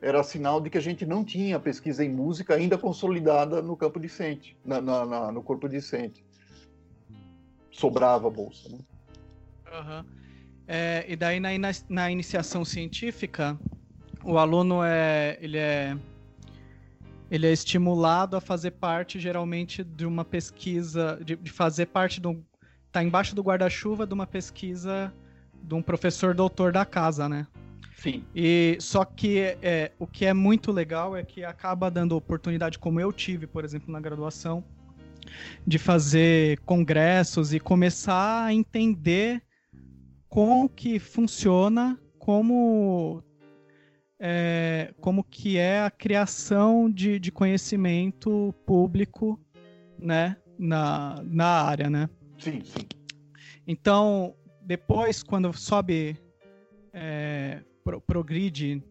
[0.00, 4.00] era sinal de que a gente não tinha pesquisa em música ainda consolidada no campo
[4.00, 6.24] discente, na, na, na no corpo discente.
[7.70, 8.78] Sobrava a bolsa, né?
[9.72, 10.04] Uhum.
[10.66, 11.48] É, e daí na,
[11.88, 13.58] na iniciação científica,
[14.24, 15.96] o aluno é ele é
[17.30, 22.44] ele é estimulado a fazer parte geralmente de uma pesquisa, de, de fazer parte do
[22.92, 25.12] tá embaixo do guarda-chuva de uma pesquisa
[25.62, 27.46] de um professor doutor da casa, né?
[27.96, 28.24] Sim.
[28.34, 33.00] E só que é, o que é muito legal é que acaba dando oportunidade, como
[33.00, 34.64] eu tive, por exemplo, na graduação,
[35.66, 39.40] de fazer congressos e começar a entender
[40.32, 43.22] como que funciona, como
[44.18, 49.38] é, como que é a criação de, de conhecimento público,
[49.98, 52.08] né, na, na área, né?
[52.38, 52.86] Sim, sim.
[53.66, 56.16] Então, depois, quando sobe,
[56.94, 58.82] é, pro, progride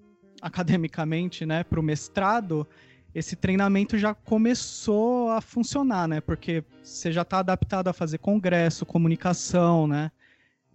[0.43, 2.67] academicamente, né, para o mestrado,
[3.15, 6.21] esse treinamento já começou a funcionar, né?
[6.21, 10.11] Porque você já está adaptado a fazer congresso, comunicação, né?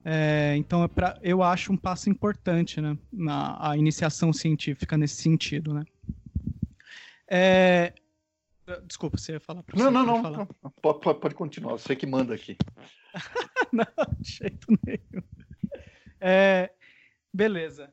[0.08, 2.96] É, então, é pra, eu acho um passo importante, né?
[3.12, 5.84] Na a iniciação científica nesse sentido, né?
[7.28, 7.92] É,
[8.84, 9.64] desculpa, você ia falar.
[9.74, 10.46] Não, não, não, não.
[10.80, 11.72] Pode, pode, pode, continuar.
[11.72, 12.56] Você que manda aqui.
[13.72, 13.84] não,
[14.20, 15.24] de jeito nenhum.
[16.20, 16.70] É,
[17.34, 17.92] beleza.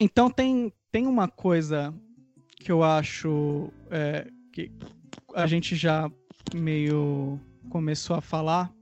[0.00, 1.94] Então tem, tem uma coisa
[2.56, 4.72] que eu acho é, que
[5.36, 6.10] a gente já
[6.52, 7.38] meio
[7.70, 8.72] começou a falar,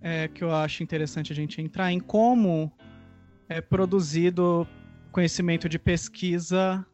[0.00, 2.72] é, que eu acho interessante a gente entrar em como
[3.48, 4.66] é produzido
[5.12, 6.84] conhecimento de pesquisa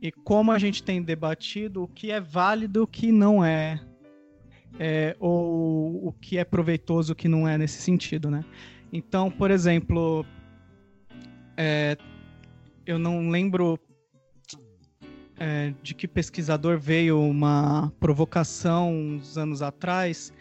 [0.00, 3.80] e como a gente tem debatido o que é válido, o que não é,
[4.78, 8.44] é ou o que é proveitoso, o que não é nesse sentido, né?
[8.92, 10.24] Então, por exemplo,
[11.56, 11.96] é,
[12.86, 13.78] eu não lembro
[15.38, 20.32] é, de que pesquisador veio uma provocação uns anos atrás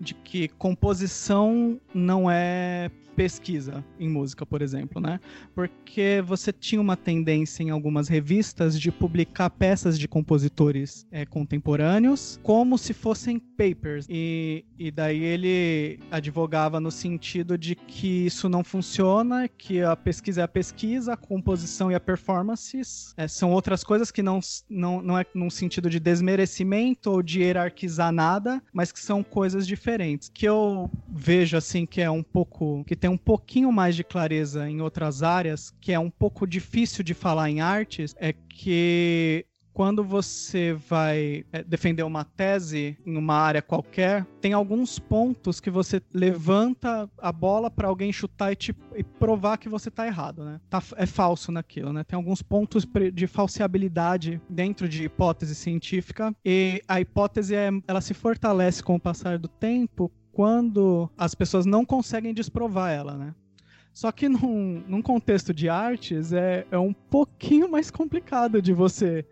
[0.00, 5.18] de que composição não é pesquisa em música, por exemplo, né?
[5.54, 12.38] Porque você tinha uma tendência em algumas revistas de publicar peças de compositores é, contemporâneos
[12.42, 14.06] como se fossem papers.
[14.08, 20.42] E, e daí ele advogava no sentido de que isso não funciona, que a pesquisa
[20.42, 22.82] é a pesquisa, a composição e a performance
[23.16, 27.40] é, são outras coisas que não, não, não é num sentido de desmerecimento ou de
[27.40, 30.28] hierarquizar nada, mas que são coisas diferentes.
[30.28, 34.02] Que eu vejo assim que é um pouco que tem tem um pouquinho mais de
[34.02, 39.46] clareza em outras áreas, que é um pouco difícil de falar em artes, é que
[39.72, 45.70] quando você vai é, defender uma tese em uma área qualquer, tem alguns pontos que
[45.70, 50.44] você levanta a bola para alguém chutar e, te, e, provar que você está errado,
[50.44, 50.60] né?
[50.68, 52.02] Tá, é falso naquilo, né?
[52.02, 58.14] Tem alguns pontos de falseabilidade dentro de hipótese científica e a hipótese é, ela se
[58.14, 63.34] fortalece com o passar do tempo quando as pessoas não conseguem desprovar ela, né?
[63.90, 69.24] Só que num, num contexto de artes é, é um pouquinho mais complicado de você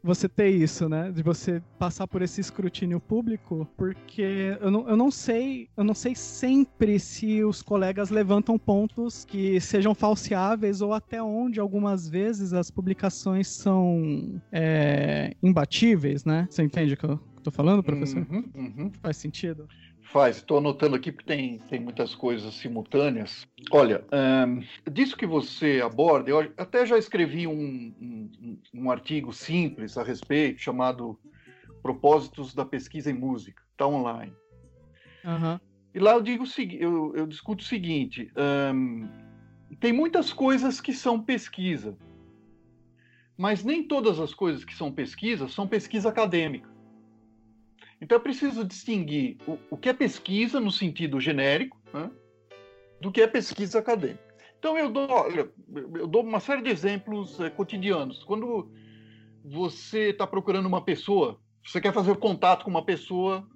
[0.00, 1.10] você ter isso, né?
[1.10, 5.94] De você passar por esse escrutínio público, porque eu não, eu não sei, eu não
[5.94, 12.52] sei sempre se os colegas levantam pontos que sejam falseáveis ou até onde algumas vezes
[12.52, 16.46] as publicações são é, imbatíveis, né?
[16.48, 18.24] Você entende o que eu tô falando, professor?
[18.30, 18.92] Uhum, uhum.
[19.02, 19.66] Faz sentido?
[20.04, 23.48] Faz, estou anotando aqui porque tem, tem muitas coisas simultâneas.
[23.72, 24.04] Olha,
[24.90, 30.60] disso que você aborda, eu até já escrevi um, um, um artigo simples a respeito,
[30.60, 31.18] chamado
[31.82, 34.32] Propósitos da Pesquisa em Música, está online.
[35.24, 35.58] Uhum.
[35.94, 36.44] E lá eu digo
[36.78, 38.30] eu, eu discuto o seguinte:
[39.80, 41.96] tem muitas coisas que são pesquisa,
[43.36, 46.73] mas nem todas as coisas que são pesquisa são pesquisa acadêmica.
[48.04, 52.10] Então é preciso distinguir o, o que é pesquisa no sentido genérico né,
[53.00, 54.22] do que é pesquisa acadêmica.
[54.58, 55.08] Então eu dou,
[55.96, 58.22] eu dou uma série de exemplos é, cotidianos.
[58.22, 58.70] Quando
[59.42, 63.48] você está procurando uma pessoa, você quer fazer contato com uma pessoa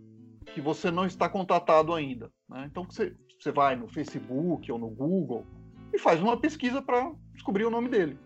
[0.54, 2.32] que você não está contatado ainda.
[2.48, 2.68] Né?
[2.70, 5.44] Então você, você vai no Facebook ou no Google
[5.92, 8.18] e faz uma pesquisa para descobrir o nome dele.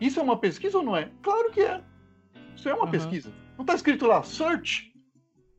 [0.00, 1.10] Isso é uma pesquisa ou não é?
[1.24, 1.82] Claro que é.
[2.54, 2.90] Isso é uma uhum.
[2.92, 3.32] pesquisa.
[3.56, 4.94] Não está escrito lá search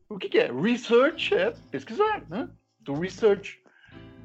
[0.08, 0.52] o que, que é?
[0.52, 2.48] Research é pesquisar, né?
[2.84, 3.58] To research.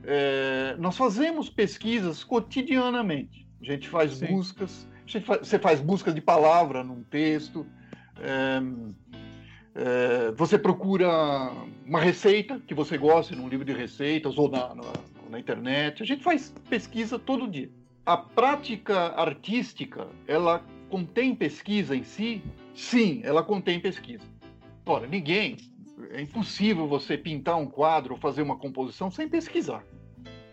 [0.05, 3.47] É, nós fazemos pesquisas cotidianamente.
[3.61, 4.27] A gente faz Sim.
[4.27, 7.65] buscas, gente faz, você faz busca de palavra num texto,
[8.19, 8.61] é,
[9.75, 11.09] é, você procura
[11.85, 14.93] uma receita que você gosta num livro de receitas ou na, na,
[15.29, 16.03] na internet.
[16.03, 17.71] A gente faz pesquisa todo dia.
[18.05, 22.43] A prática artística, ela contém pesquisa em si?
[22.73, 24.25] Sim, ela contém pesquisa.
[24.85, 25.55] Ora, ninguém
[26.13, 29.83] é impossível você pintar um quadro ou fazer uma composição sem pesquisar.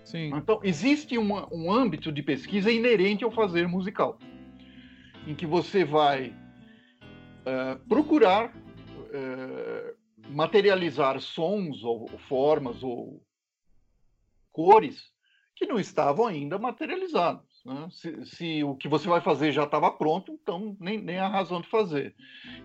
[0.05, 0.33] Sim.
[0.35, 4.19] Então, existe uma, um âmbito de pesquisa inerente ao fazer musical,
[5.27, 13.23] em que você vai uh, procurar uh, materializar sons ou, ou formas ou
[14.51, 15.11] cores
[15.55, 17.63] que não estavam ainda materializados.
[17.67, 17.89] Né?
[17.91, 21.61] Se, se, o que você vai fazer já estava pronto, então nem, nem a razão
[21.61, 22.17] de fazer.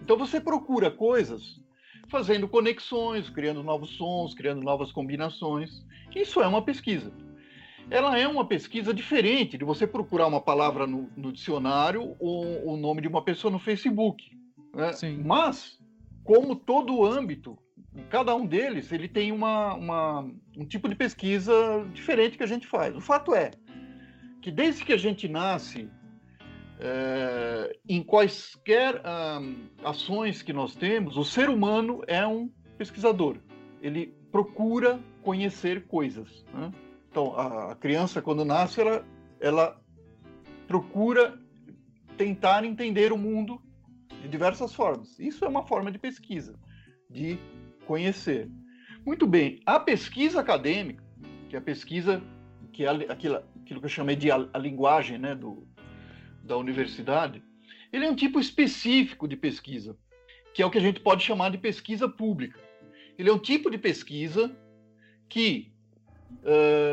[0.01, 1.59] Então você procura coisas
[2.07, 5.85] fazendo conexões, criando novos sons, criando novas combinações.
[6.15, 7.11] Isso é uma pesquisa.
[7.89, 12.77] ela é uma pesquisa diferente de você procurar uma palavra no, no dicionário ou o
[12.77, 14.25] nome de uma pessoa no Facebook.
[14.73, 14.91] Né?
[15.23, 15.79] Mas,
[16.23, 17.57] como todo âmbito,
[18.09, 21.53] cada um deles ele tem uma, uma, um tipo de pesquisa
[21.93, 22.95] diferente que a gente faz.
[22.95, 23.51] O fato é
[24.41, 25.89] que desde que a gente nasce,
[26.79, 29.01] é, em quaisquer
[29.83, 33.37] ações que nós temos, o ser humano é um pesquisador.
[33.81, 36.45] Ele procura conhecer coisas.
[36.53, 36.71] Né?
[37.09, 39.05] Então, a, a criança, quando nasce, ela,
[39.39, 39.81] ela
[40.67, 41.39] procura
[42.17, 43.61] tentar entender o mundo
[44.21, 45.17] de diversas formas.
[45.19, 46.57] Isso é uma forma de pesquisa,
[47.09, 47.37] de
[47.85, 48.49] conhecer.
[49.05, 51.03] Muito bem, a pesquisa acadêmica,
[51.47, 52.21] que é a pesquisa,
[52.73, 55.67] que é aquilo, aquilo que eu chamei de a, a linguagem né, do,
[56.45, 57.43] da universidade,
[57.91, 59.97] ele é um tipo específico de pesquisa,
[60.53, 62.59] que é o que a gente pode chamar de pesquisa pública.
[63.17, 64.55] Ele é um tipo de pesquisa
[65.27, 65.71] que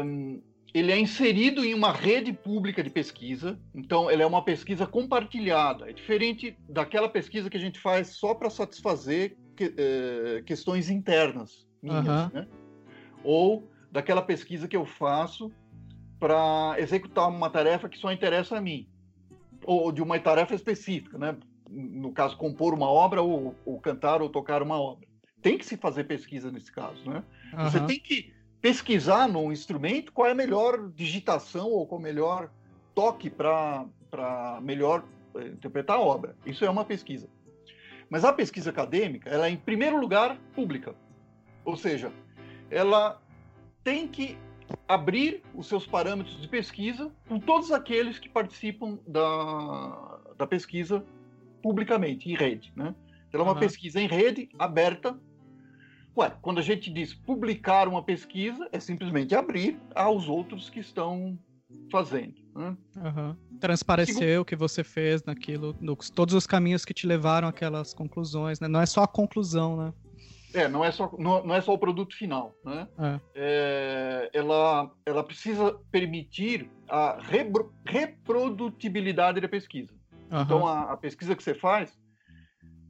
[0.05, 4.87] um, ele é inserido em uma rede pública de pesquisa, então ele é uma pesquisa
[4.87, 5.91] compartilhada.
[5.91, 11.67] É diferente daquela pesquisa que a gente faz só para satisfazer que, uh, questões internas
[11.83, 12.31] minhas, uhum.
[12.33, 12.49] né?
[13.25, 15.53] ou daquela pesquisa que eu faço
[16.19, 18.89] para executar uma tarefa que só interessa a mim,
[19.65, 21.37] ou de uma tarefa específica, né?
[21.73, 25.09] no caso, compor uma obra, ou, ou cantar ou tocar uma obra.
[25.41, 27.03] Tem que se fazer pesquisa nesse caso.
[27.09, 27.25] Né?
[27.55, 27.65] Uhum.
[27.65, 32.05] Você tem que pesquisar no instrumento qual é a melhor digitação ou qual é o
[32.05, 32.51] melhor
[32.95, 33.87] toque para
[34.63, 36.37] melhor eh, interpretar a obra.
[36.45, 37.29] Isso é uma pesquisa.
[38.09, 40.95] Mas a pesquisa acadêmica, ela é, em primeiro lugar, pública.
[41.65, 42.13] Ou seja,
[42.71, 43.21] ela
[43.83, 44.37] tem que
[44.89, 51.05] abrir os seus parâmetros de pesquisa com todos aqueles que participam da, da pesquisa
[51.63, 52.73] publicamente, em rede.
[52.77, 52.95] Né?
[53.29, 53.59] Então, é uma uhum.
[53.59, 55.19] pesquisa em rede, aberta,
[56.17, 61.39] Ué, quando a gente diz publicar uma pesquisa, é simplesmente abrir aos outros que estão
[61.91, 62.35] fazendo.
[62.55, 62.77] Né?
[62.97, 63.37] Uhum.
[63.59, 68.61] Transparecer o que você fez naquilo, no, todos os caminhos que te levaram àquelas conclusões,
[68.61, 68.69] né?
[68.69, 69.93] Não é só a conclusão, né?
[70.55, 72.89] É, não é só, não, não é só o produto final, né?
[72.99, 73.21] É.
[73.35, 79.93] É, ela, ela precisa permitir a repro, reprodutibilidade da pesquisa.
[80.31, 80.43] Uhum.
[80.43, 81.99] Então, a, a pesquisa que você faz,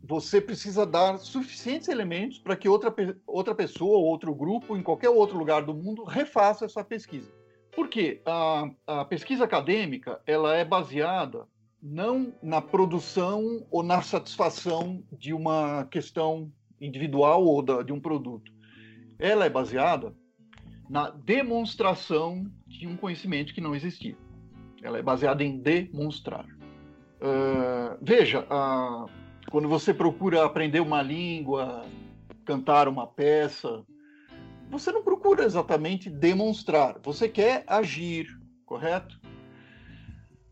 [0.03, 2.93] você precisa dar suficientes elementos para que outra,
[3.27, 7.31] outra pessoa, outro grupo, em qualquer outro lugar do mundo, refaça essa pesquisa.
[7.75, 8.21] Por quê?
[8.27, 11.47] A, a pesquisa acadêmica ela é baseada
[11.83, 18.53] não na produção ou na satisfação de uma questão individual ou da, de um produto.
[19.19, 20.15] Ela é baseada
[20.91, 24.17] na demonstração de um conhecimento que não existia.
[24.83, 26.45] Ela é baseada em demonstrar.
[26.45, 29.09] Uh, veja, uh,
[29.51, 31.87] quando você procura aprender uma língua,
[32.45, 33.85] cantar uma peça,
[34.69, 38.27] você não procura exatamente demonstrar, você quer agir,
[38.67, 39.21] correto?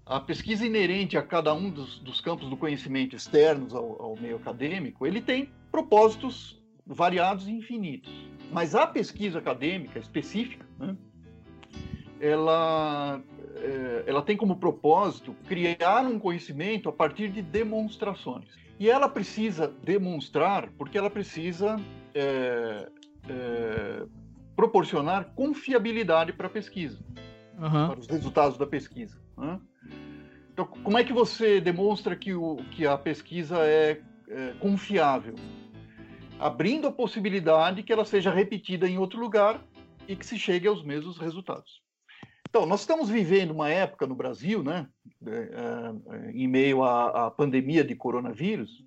[0.07, 4.37] A pesquisa inerente a cada um dos, dos campos do conhecimento externos ao, ao meio
[4.37, 8.13] acadêmico, ele tem propósitos variados e infinitos.
[8.51, 10.97] Mas a pesquisa acadêmica específica, né,
[12.21, 13.23] ela,
[13.57, 18.49] é, ela tem como propósito criar um conhecimento a partir de demonstrações.
[18.79, 21.77] E ela precisa demonstrar, porque ela precisa
[22.15, 22.89] é,
[23.29, 24.07] é,
[24.57, 26.99] proporcionar confiabilidade para a pesquisa,
[27.59, 27.89] uhum.
[27.89, 29.19] para os resultados da pesquisa.
[29.37, 29.61] Né?
[30.53, 35.35] Então, como é que você demonstra que, o, que a pesquisa é, é confiável?
[36.39, 39.63] Abrindo a possibilidade que ela seja repetida em outro lugar
[40.09, 41.83] e que se chegue aos mesmos resultados.
[42.49, 44.89] Então, nós estamos vivendo uma época no Brasil, né,
[45.25, 48.85] é, é, em meio à, à, pandemia de coronavírus,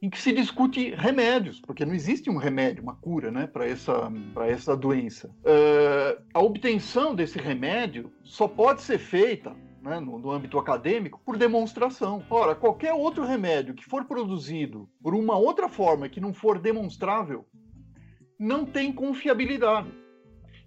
[0.00, 4.10] em que se discute remédios, porque não existe um remédio, uma cura né, para essa,
[4.48, 5.28] essa doença.
[5.40, 11.36] Uh, a obtenção desse remédio só pode ser feita né, no, no, âmbito acadêmico por
[11.36, 12.22] demonstração.
[12.28, 17.46] Ora, qualquer outro remédio que for produzido por uma outra forma que não for demonstrável,
[18.38, 19.90] não tem confiabilidade.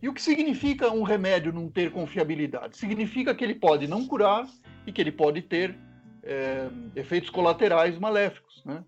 [0.01, 2.77] E o que significa um remédio não ter confiabilidade?
[2.77, 4.47] Significa que ele pode não curar
[4.85, 5.77] e que ele pode ter
[6.23, 8.63] é, efeitos colaterais maléficos.
[8.65, 8.83] Né?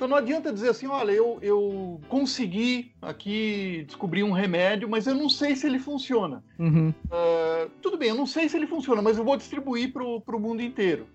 [0.00, 5.14] Então não adianta dizer assim, olha, eu, eu consegui aqui descobrir um remédio, mas eu
[5.14, 6.42] não sei se ele funciona.
[6.58, 6.88] Uhum.
[6.88, 10.40] Uh, tudo bem, eu não sei se ele funciona, mas eu vou distribuir para o
[10.40, 11.06] mundo inteiro.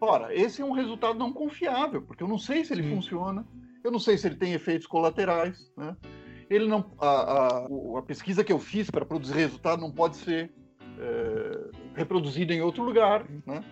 [0.00, 3.46] Ora, esse é um resultado não confiável, porque eu não sei se ele funciona,
[3.84, 5.96] eu não sei se ele tem efeitos colaterais, né?
[6.50, 7.68] ele não a, a,
[7.98, 10.50] a pesquisa que eu fiz para produzir resultado não pode ser
[10.98, 13.62] é, reproduzida em outro lugar, né?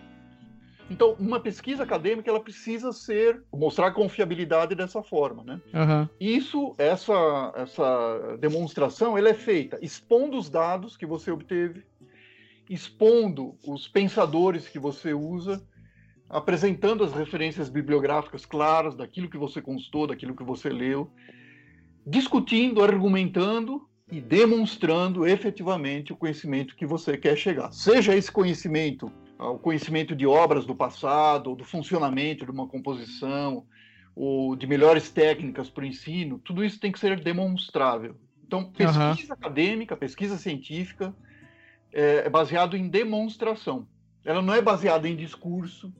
[0.89, 5.61] Então, uma pesquisa acadêmica ela precisa ser mostrar confiabilidade dessa forma, né?
[5.73, 6.09] Uhum.
[6.19, 11.83] Isso, essa essa demonstração, ela é feita expondo os dados que você obteve
[12.69, 15.61] expondo os pensadores que você usa,
[16.29, 21.11] apresentando as referências bibliográficas claras daquilo que você constou, daquilo que você leu,
[22.05, 27.71] discutindo, argumentando e demonstrando efetivamente o conhecimento que você quer chegar.
[27.71, 29.11] Seja esse conhecimento,
[29.51, 33.65] o conhecimento de obras do passado, ou do funcionamento de uma composição,
[34.15, 38.15] ou de melhores técnicas para o ensino, tudo isso tem que ser demonstrável.
[38.45, 39.39] Então, pesquisa uhum.
[39.39, 41.13] acadêmica, pesquisa científica,
[41.91, 43.87] é, é baseado em demonstração.
[44.23, 45.91] Ela não é baseada em discurso,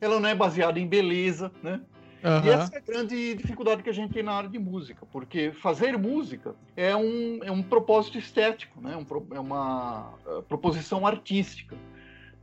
[0.00, 1.80] ela não é baseada em beleza, né?
[2.22, 2.44] Uhum.
[2.44, 5.52] E essa é a grande dificuldade que a gente tem na área de música, porque
[5.52, 8.96] fazer música é um, é um propósito estético, né?
[8.96, 11.76] Um, é uma uh, proposição artística.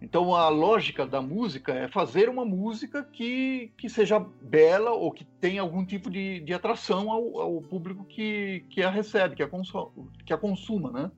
[0.01, 5.25] Então a lógica da música é fazer uma música que, que seja bela ou que
[5.41, 9.47] tenha algum tipo de, de atração ao, ao público que, que a recebe, que a,
[9.47, 9.89] consuma,
[10.25, 11.11] que a consuma, né?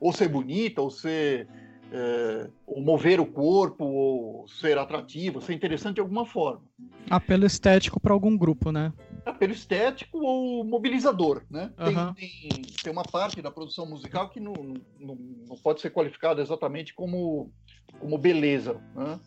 [0.00, 1.48] Ou ser bonita, ou ser
[1.92, 6.62] é, ou mover o corpo, ou ser atrativo, ser interessante de alguma forma.
[7.08, 8.92] Apelo estético para algum grupo, né?
[9.24, 11.72] Apelo estético ou mobilizador, né?
[11.78, 12.14] Uhum.
[12.14, 14.52] Tem, tem, tem, uma parte da produção musical que não,
[14.98, 15.14] não,
[15.48, 17.52] não pode ser qualificada exatamente como,
[18.00, 19.18] como beleza, né?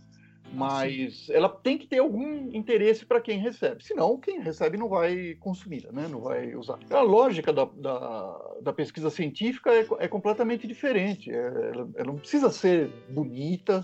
[0.54, 3.84] mas ela tem que ter algum interesse para quem recebe.
[3.84, 6.08] Senão, quem recebe não vai consumir, né?
[6.10, 6.80] não vai usar.
[6.90, 11.32] A lógica da, da, da pesquisa científica é, é completamente diferente.
[11.32, 13.84] É, ela, ela, não precisa ser bonita,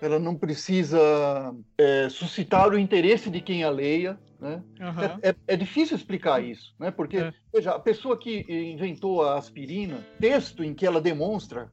[0.00, 4.18] ela não precisa é, suscitar o interesse de quem a leia.
[4.40, 4.60] Né?
[4.80, 5.20] Uhum.
[5.22, 6.90] É, é, difícil explicar isso, né?
[6.90, 7.32] porque é.
[7.54, 11.72] veja, a pessoa que inventou a aspirina, texto em que ela demonstra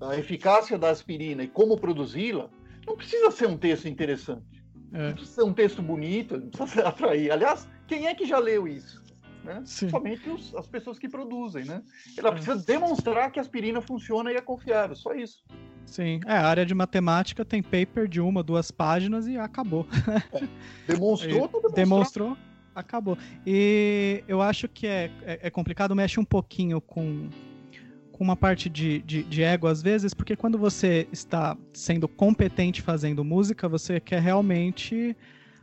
[0.00, 2.48] a eficácia da aspirina e como produzi-la,
[2.86, 4.64] não precisa ser um texto interessante.
[4.92, 5.08] É.
[5.08, 7.30] Não precisa ser um texto bonito, não precisa atrair.
[7.30, 9.02] Aliás, quem é que já leu isso?
[9.44, 9.62] Né?
[9.64, 11.82] Somente os, as pessoas que produzem, né?
[12.16, 12.32] Ela é.
[12.32, 15.42] precisa demonstrar que a aspirina funciona e é confiável, só isso.
[15.86, 19.86] Sim, é, a área de matemática tem paper de uma, duas páginas e acabou.
[20.32, 20.92] É.
[20.92, 22.36] Demonstrou, e, Demonstrou,
[22.74, 23.16] acabou.
[23.46, 27.28] E eu acho que é, é, é complicado, mexe um pouquinho com
[28.18, 32.82] com uma parte de, de, de, ego às vezes, porque quando você está sendo competente
[32.82, 35.16] fazendo música, você quer realmente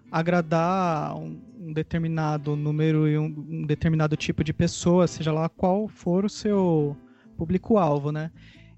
[0.10, 5.89] agradar um, um determinado número e um, um, determinado tipo de pessoa, seja lá qual
[5.89, 6.95] for o seu
[7.38, 8.32] público-alvo, né?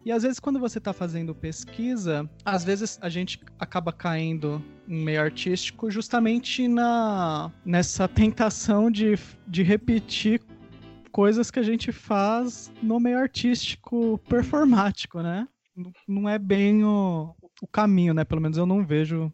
[0.03, 5.03] E às vezes quando você está fazendo pesquisa, às vezes a gente acaba caindo em
[5.03, 10.41] meio artístico justamente na nessa tentação de, de repetir
[11.07, 15.47] coisas que a gente faz no meio artístico performático, né?
[16.07, 18.23] Não é bem o, o caminho, né?
[18.23, 19.31] Pelo menos eu não vejo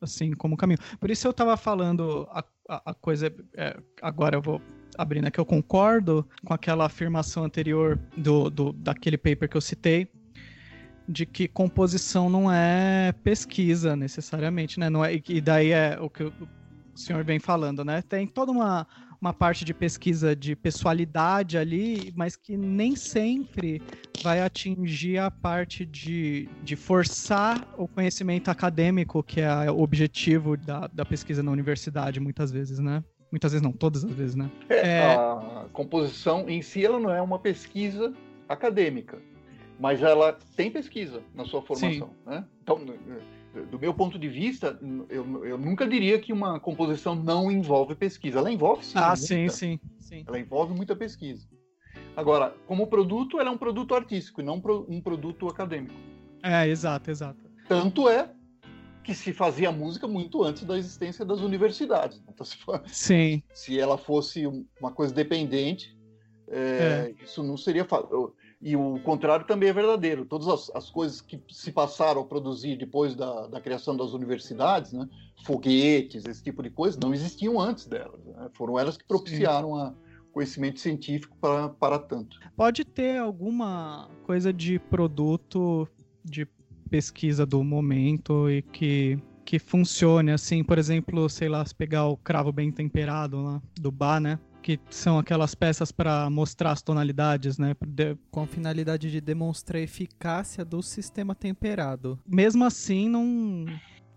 [0.00, 0.78] assim como caminho.
[0.98, 3.32] Por isso eu tava falando a, a, a coisa.
[3.56, 4.60] É, agora eu vou
[4.96, 5.30] abrir, né?
[5.30, 10.08] Que eu concordo com aquela afirmação anterior do, do daquele paper que eu citei,
[11.08, 14.90] de que composição não é pesquisa necessariamente, né?
[14.90, 16.32] Não é, e daí é o que o
[16.94, 18.02] senhor vem falando, né?
[18.02, 18.86] Tem toda uma,
[19.22, 23.80] uma parte de pesquisa de pessoalidade ali, mas que nem sempre
[24.20, 30.88] vai atingir a parte de, de forçar o conhecimento acadêmico, que é o objetivo da,
[30.88, 33.04] da pesquisa na universidade, muitas vezes, né?
[33.30, 34.50] Muitas vezes não, todas as vezes, né?
[34.68, 35.14] É, é...
[35.14, 38.12] A composição em si ela não é uma pesquisa
[38.48, 39.18] acadêmica,
[39.78, 42.30] mas ela tem pesquisa na sua formação, Sim.
[42.30, 42.44] né?
[42.60, 42.84] Então,
[43.70, 44.78] do meu ponto de vista,
[45.08, 48.38] eu, eu nunca diria que uma composição não envolve pesquisa.
[48.38, 48.92] Ela envolve sim.
[48.96, 50.24] Ah, sim, sim, sim.
[50.26, 51.46] Ela envolve muita pesquisa.
[52.16, 55.94] Agora, como produto, ela é um produto artístico e não um produto acadêmico.
[56.42, 57.40] É, exato, exato.
[57.68, 58.30] Tanto é
[59.02, 62.22] que se fazia música muito antes da existência das universidades.
[62.28, 63.42] Então, se, for, sim.
[63.52, 64.46] se ela fosse
[64.80, 65.96] uma coisa dependente,
[66.48, 67.24] é, é.
[67.24, 68.34] isso não seria fácil.
[68.62, 70.24] E o contrário também é verdadeiro.
[70.24, 74.92] Todas as, as coisas que se passaram a produzir depois da, da, criação das universidades,
[74.92, 75.08] né,
[75.44, 78.24] foguetes, esse tipo de coisa, não existiam antes delas.
[78.24, 78.48] Né?
[78.52, 79.94] Foram elas que propiciaram o
[80.32, 82.38] conhecimento científico para, para tanto.
[82.56, 85.88] Pode ter alguma coisa de produto,
[86.24, 86.46] de
[86.88, 92.16] pesquisa do momento e que que funcione assim, por exemplo, sei lá, se pegar o
[92.16, 94.38] cravo bem temperado lá do bar, né?
[94.62, 97.76] Que são aquelas peças para mostrar as tonalidades, né?
[98.30, 102.18] Com a finalidade de demonstrar a eficácia do sistema temperado.
[102.26, 103.66] Mesmo assim, não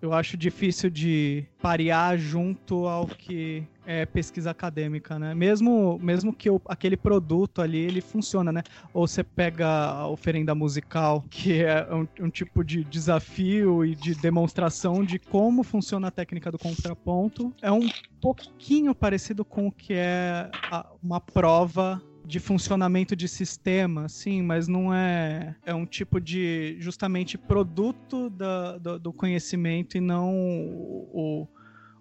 [0.02, 5.34] eu acho difícil de parear junto ao que é pesquisa acadêmica, né?
[5.34, 8.64] Mesmo, mesmo que o, aquele produto ali, ele funciona, né?
[8.94, 14.16] Ou você pega a oferenda musical, que é um, um, tipo de desafio e de
[14.16, 17.54] demonstração de como funciona a técnica do contraponto.
[17.62, 17.88] É um
[18.20, 24.68] pouquinho parecido com o que é a, uma prova de funcionamento de sistema, sim, mas
[24.68, 25.56] não é.
[25.66, 31.48] É um tipo de justamente produto da, do, do conhecimento e não o,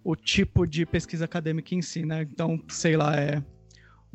[0.03, 2.23] o tipo de pesquisa acadêmica em si, né?
[2.23, 3.43] Então, sei lá, é.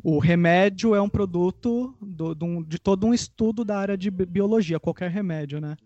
[0.02, 4.80] O remédio é um produto do, do, de todo um estudo da área de biologia,
[4.80, 5.76] qualquer remédio, né?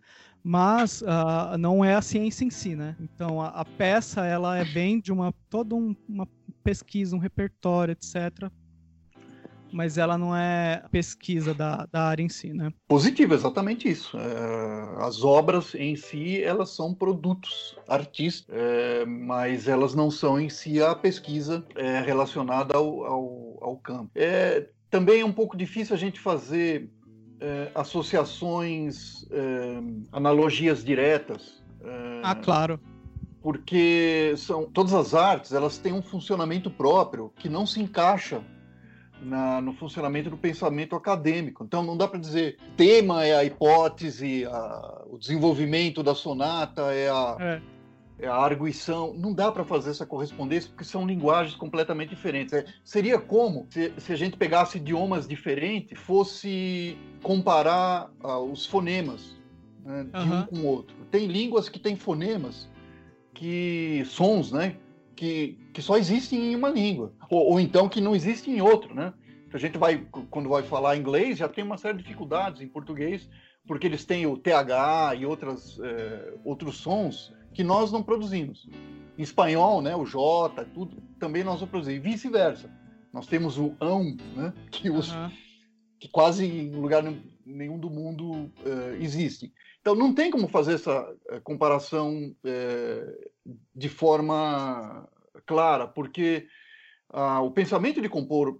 [0.42, 2.96] Mas uh, não é a ciência em si, né?
[3.00, 6.28] Então a, a peça ela é vem de uma toda um, uma
[6.62, 8.50] pesquisa, um repertório, etc
[9.74, 12.72] mas ela não é pesquisa da, da área em si, né?
[12.86, 14.16] Positivo, exatamente isso.
[14.16, 20.48] É, as obras em si, elas são produtos artísticos, é, mas elas não são em
[20.48, 24.10] si a pesquisa é, relacionada ao, ao, ao campo.
[24.14, 26.88] É, também é um pouco difícil a gente fazer
[27.40, 29.80] é, associações, é,
[30.12, 31.64] analogias diretas.
[32.22, 32.78] ah, claro
[33.42, 38.42] porque são todas as artes elas têm um funcionamento próprio que não se encaixa
[39.24, 41.64] na, no funcionamento do pensamento acadêmico.
[41.64, 47.08] Então, não dá para dizer tema é a hipótese, a, o desenvolvimento da sonata é
[47.08, 47.62] a, é.
[48.20, 49.14] é a arguição.
[49.14, 52.52] Não dá para fazer essa correspondência porque são linguagens completamente diferentes.
[52.52, 59.36] É, seria como se, se, a gente pegasse idiomas diferentes, fosse comparar uh, os fonemas
[59.84, 60.38] né, de uhum.
[60.38, 60.94] um com o outro.
[61.10, 62.68] Tem línguas que têm fonemas,
[63.32, 64.76] que sons, né?
[65.14, 68.94] Que, que só existem em uma língua, ou, ou então que não existem em outro,
[68.94, 69.12] né?
[69.52, 73.28] A gente vai, quando vai falar inglês, já tem uma série de dificuldades em português,
[73.64, 78.68] porque eles têm o TH e outras, é, outros sons que nós não produzimos.
[79.16, 82.04] Em espanhol, né, o J, tudo, também nós não produzimos.
[82.04, 82.68] E vice-versa.
[83.12, 85.30] Nós temos o ão, né, que, os, uhum.
[86.00, 87.04] que quase em lugar
[87.46, 88.50] nenhum do mundo uh,
[89.00, 89.52] existe.
[89.84, 93.30] Então, não tem como fazer essa uh, comparação uh,
[93.76, 95.06] de forma
[95.44, 96.48] clara, porque
[97.12, 98.58] uh, o pensamento de compor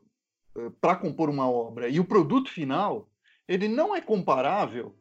[0.83, 3.09] para compor uma obra e o produto final,
[3.49, 4.95] ele não é comparável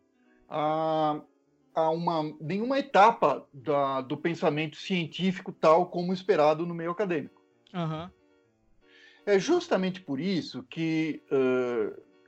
[0.49, 1.21] a,
[1.75, 7.43] a uma, nenhuma etapa da, do pensamento científico tal como esperado no meio acadêmico.
[7.73, 8.09] Uhum.
[9.25, 11.21] É justamente por isso que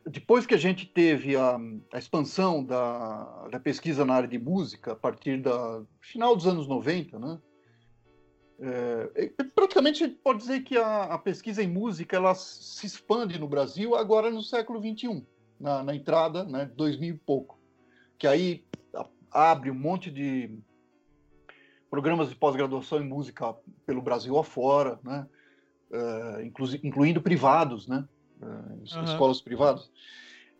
[0.08, 1.58] depois que a gente teve a,
[1.92, 6.68] a expansão da, da, pesquisa na área de música, a partir do final dos anos
[6.68, 7.40] 90, né?
[8.58, 13.38] É, praticamente a gente pode dizer que a, a, pesquisa em música ela se expande
[13.38, 15.26] no Brasil agora no século XXI,
[15.60, 17.60] na, na entrada, né, 2000 e pouco,
[18.18, 18.64] que aí
[19.30, 20.58] abre um monte de
[21.90, 23.54] programas de pós-graduação em música
[23.86, 25.28] pelo Brasil afora, né,
[25.92, 28.08] é, inclu, incluindo privados, né,
[28.42, 29.04] uhum.
[29.04, 29.90] escolas privadas.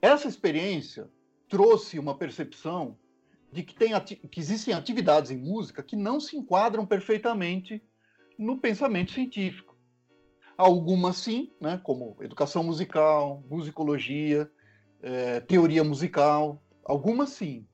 [0.02, 1.10] Essa experiência
[1.50, 2.98] trouxe uma percepção
[3.52, 7.82] de que, tem que existem atividades em música que não se enquadram perfeitamente
[8.38, 9.78] no pensamento científico.
[10.58, 14.52] Algumas sim, né, como educação musical, musicologia,
[15.02, 17.68] é, teoria musical, algumas sim,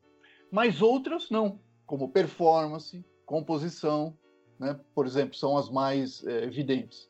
[0.52, 4.18] mas outras não, como performance, composição,
[4.60, 7.10] né, por exemplo, são as mais é, evidentes.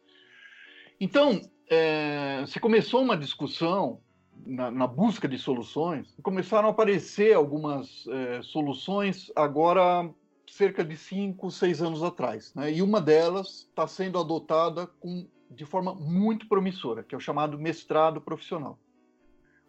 [0.99, 1.41] Então,
[1.71, 4.01] é, se começou uma discussão
[4.45, 10.13] na, na, busca de soluções, começaram a aparecer algumas é, soluções agora
[10.45, 12.73] cerca de cinco, seis anos atrás, né?
[12.73, 17.57] E uma delas está sendo adotada com, de forma muito promissora, que é o chamado
[17.57, 18.77] mestrado profissional.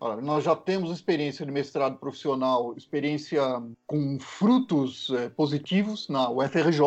[0.00, 3.42] Olha, nós já temos experiência de mestrado profissional, experiência
[3.86, 6.80] com frutos é, positivos na UFRJ,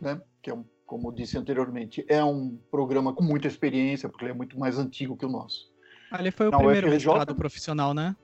[0.00, 0.22] né?
[0.40, 4.36] Que é um como disse anteriormente, é um programa com muita experiência, porque ele é
[4.36, 5.72] muito mais antigo que o nosso.
[6.10, 8.14] Ah, ele foi o Na primeiro UFRJ, mestrado profissional, né?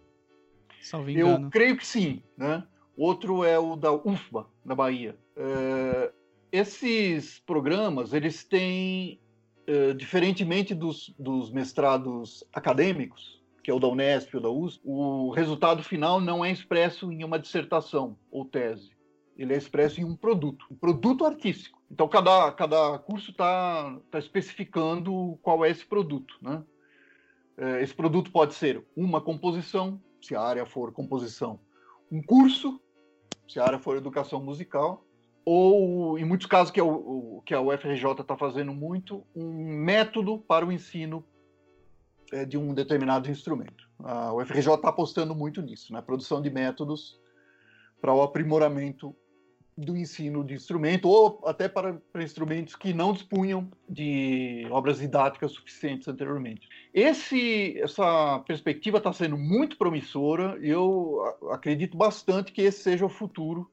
[1.14, 1.46] Engano.
[1.46, 2.62] Eu creio que sim, né?
[2.94, 5.16] Outro é o da UFBA, na Bahia.
[5.34, 6.12] É,
[6.52, 9.18] esses programas, eles têm,
[9.66, 15.30] é, diferentemente dos, dos mestrados acadêmicos, que é o da Unesp ou da USP, o
[15.30, 18.90] resultado final não é expresso em uma dissertação ou tese.
[19.38, 21.80] Ele é expresso em um produto, um produto artístico.
[21.88, 26.34] Então, cada, cada curso está tá especificando qual é esse produto.
[26.42, 26.62] Né?
[27.56, 31.60] É, esse produto pode ser uma composição, se a área for composição,
[32.10, 32.80] um curso,
[33.48, 35.04] se a área for educação musical,
[35.44, 40.38] ou, em muitos casos, que, é o, que a UFRJ está fazendo muito, um método
[40.38, 41.24] para o ensino
[42.30, 43.88] é, de um determinado instrumento.
[44.00, 46.04] A UFRJ está apostando muito nisso, na né?
[46.04, 47.18] produção de métodos
[48.00, 49.16] para o aprimoramento
[49.78, 55.52] do ensino de instrumento, ou até para, para, instrumentos que não dispunham de obras didáticas
[55.52, 56.68] suficientes anteriormente.
[56.92, 61.22] Esse, essa perspectiva está sendo muito promissora e eu
[61.52, 63.70] acredito bastante que esse seja o futuro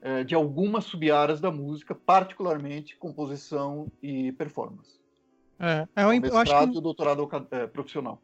[0.00, 5.00] é, de algumas sub-áreas da música, particularmente composição e performance.
[5.58, 6.78] É, é o mestrado acho que...
[6.78, 8.22] e doutorado é, profissional.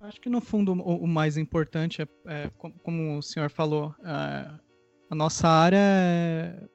[0.00, 2.50] Acho que no fundo o, o mais importante é, é,
[2.82, 4.65] como o senhor falou, é,
[5.10, 6.68] a nossa área é,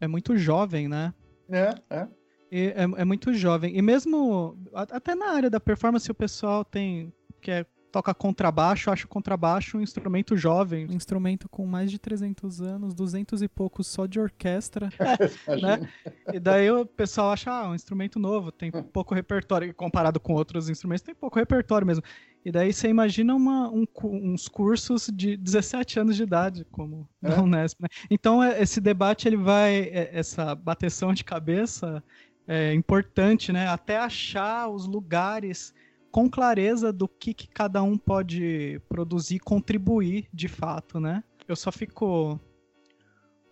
[0.00, 1.14] é, muito jovem, né?
[1.48, 2.08] É, é.
[2.50, 3.76] é, é muito jovem.
[3.76, 9.06] E mesmo até na área da performance o pessoal tem que é toca contrabaixo, acho
[9.08, 10.86] contrabaixo um instrumento jovem.
[10.88, 14.88] Um instrumento com mais de 300 anos, 200 e poucos só de orquestra,
[15.60, 15.88] né?
[16.32, 20.68] E daí o pessoal acha, ah, um instrumento novo, tem pouco repertório, comparado com outros
[20.68, 22.02] instrumentos, tem pouco repertório mesmo.
[22.44, 27.28] E daí você imagina uma, um, uns cursos de 17 anos de idade, como é.
[27.28, 27.88] na Unesp, né?
[28.10, 32.02] Então é, esse debate, ele vai, é, essa bateção de cabeça
[32.46, 33.68] é importante, né?
[33.68, 35.74] Até achar os lugares
[36.10, 41.22] com clareza do que, que cada um pode produzir e contribuir de fato, né?
[41.46, 42.40] Eu só fico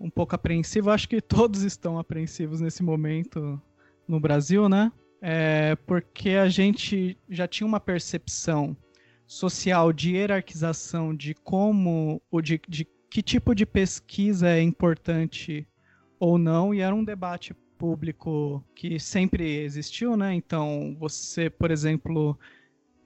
[0.01, 3.61] um pouco apreensivo, acho que todos estão apreensivos nesse momento
[4.07, 4.91] no Brasil, né?
[5.21, 8.77] É porque a gente já tinha uma percepção
[9.27, 15.67] social de hierarquização de como, ou de, de que tipo de pesquisa é importante
[16.21, 20.35] ou não, e era um debate público que sempre existiu, né?
[20.35, 22.39] Então, você, por exemplo,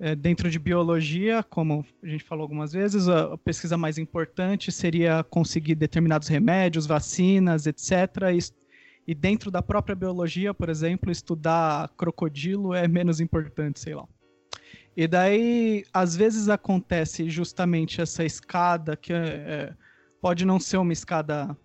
[0.00, 5.22] é, dentro de biologia, como a gente falou algumas vezes, a, pesquisa mais importante seria
[5.22, 7.92] conseguir determinados remédios, vacinas, etc.
[8.34, 8.61] E,
[9.06, 14.06] e dentro da própria biologia, por exemplo, estudar crocodilo é menos importante, sei lá.
[14.96, 19.74] E daí, às vezes acontece justamente essa escada que é, é
[20.20, 21.56] pode não ser uma escada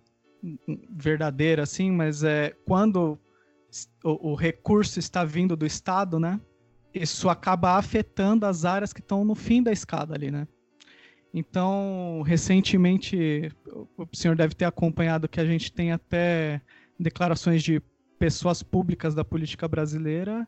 [0.90, 3.18] verdadeira assim, mas é quando
[4.02, 6.40] o, o, recurso está vindo do Estado, né?
[6.92, 10.48] Isso acaba afetando as áreas que estão no fim da escada ali, né?
[11.32, 13.52] Então, recentemente,
[13.96, 16.60] o senhor deve ter acompanhado que a gente tem até
[16.98, 17.80] declarações de
[18.18, 20.46] pessoas públicas da política brasileira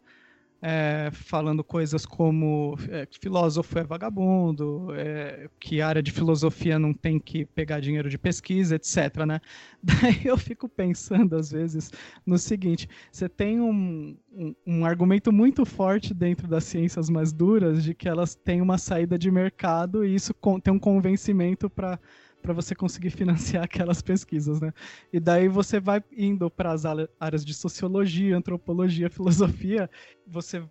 [0.62, 6.92] é, falando coisas como é, que filósofo é vagabundo, é, que área de filosofia não
[6.92, 9.24] tem que pegar dinheiro de pesquisa, etc.
[9.26, 9.40] Né?
[9.82, 11.90] Daí eu fico pensando, às vezes,
[12.26, 17.82] no seguinte: você tem um, um, um argumento muito forte dentro das ciências mais duras
[17.82, 21.98] de que elas têm uma saída de mercado e isso tem um convencimento para
[22.40, 24.72] para você conseguir financiar aquelas pesquisas, né?
[25.12, 29.90] E daí você vai indo para as áreas de sociologia, antropologia, filosofia,
[30.26, 30.62] você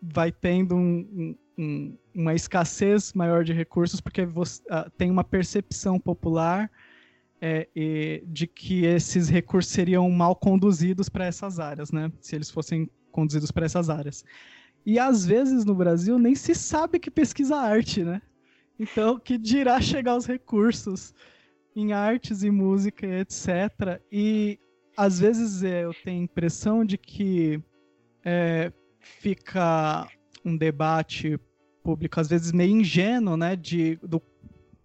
[0.00, 5.98] vai tendo um, um, uma escassez maior de recursos porque você uh, tem uma percepção
[5.98, 6.70] popular
[7.40, 12.10] é, de que esses recursos seriam mal conduzidos para essas áreas, né?
[12.20, 14.24] Se eles fossem conduzidos para essas áreas.
[14.84, 18.22] E às vezes no Brasil nem se sabe que pesquisa arte, né?
[18.78, 21.14] Então, que dirá chegar os recursos
[21.74, 24.00] em artes e música, etc.
[24.10, 24.58] E
[24.96, 27.62] às vezes é, eu tenho a impressão de que
[28.24, 30.08] é, fica
[30.44, 31.38] um debate
[31.82, 33.56] público, às vezes meio ingênuo, né?
[33.56, 34.20] De, do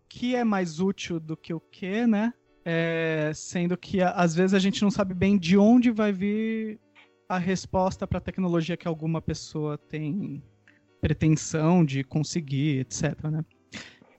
[0.08, 2.34] que é mais útil do que o que, né?
[2.66, 6.80] É, sendo que às vezes a gente não sabe bem de onde vai vir
[7.28, 10.41] a resposta para a tecnologia que alguma pessoa tem
[11.02, 13.22] pretensão de conseguir, etc.
[13.30, 13.44] Né?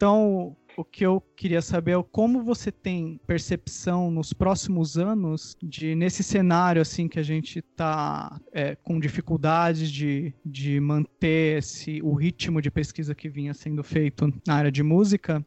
[0.05, 5.95] Então, o que eu queria saber é como você tem percepção nos próximos anos de
[5.95, 12.13] nesse cenário assim que a gente está é, com dificuldades de, de manter esse, o
[12.13, 15.43] ritmo de pesquisa que vinha sendo feito na área de música,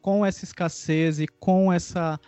[0.00, 2.18] com essa escassez e com essa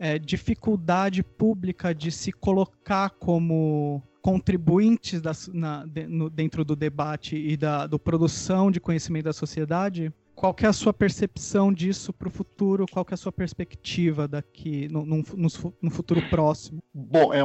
[0.00, 7.36] é, dificuldade pública de se colocar como contribuintes da, na, de, no, dentro do debate
[7.36, 12.28] e da do produção de conhecimento da sociedade, qual é a sua percepção disso para
[12.28, 12.86] o futuro?
[12.90, 15.22] Qual é a sua perspectiva daqui no, no,
[15.82, 16.82] no, futuro próximo?
[16.92, 17.40] Bom, é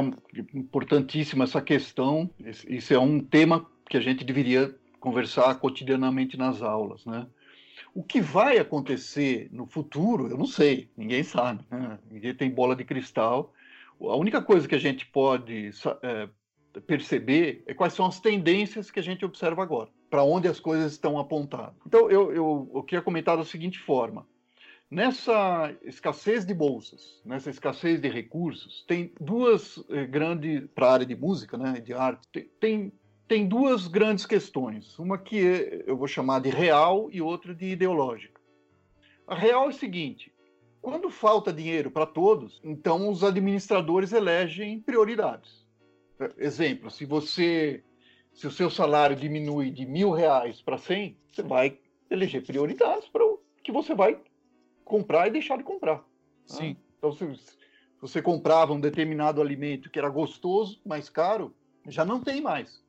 [0.54, 2.30] importantíssima essa questão.
[2.66, 7.26] Isso é um tema que a gente deveria conversar cotidianamente nas aulas, né?
[7.94, 11.98] O que vai acontecer no futuro, eu não sei, ninguém sabe, né?
[12.10, 13.52] ninguém tem bola de cristal.
[14.00, 15.70] A única coisa que a gente pode
[16.02, 16.28] é,
[16.86, 20.92] perceber é quais são as tendências que a gente observa agora para onde as coisas
[20.92, 21.74] estão apontadas.
[21.86, 24.26] Então, eu, eu, eu queria comentar da seguinte forma.
[24.90, 31.06] Nessa escassez de bolsas, nessa escassez de recursos, tem duas eh, grandes, para a área
[31.06, 32.90] de música, né, de arte, tem,
[33.26, 34.98] tem duas grandes questões.
[34.98, 38.40] Uma que é, eu vou chamar de real e outra de ideológica.
[39.26, 40.32] A real é o seguinte:
[40.80, 45.66] quando falta dinheiro para todos, então os administradores elegem prioridades.
[46.38, 47.84] Exemplo, se você
[48.38, 51.76] se o seu salário diminui de mil reais para cem, você vai
[52.08, 54.16] eleger prioridades para o que você vai
[54.84, 55.96] comprar e deixar de comprar.
[55.96, 56.02] Né?
[56.46, 56.76] Sim.
[56.96, 57.28] Então, se
[58.00, 61.52] você comprava um determinado alimento que era gostoso, mais caro,
[61.88, 62.80] já não tem mais.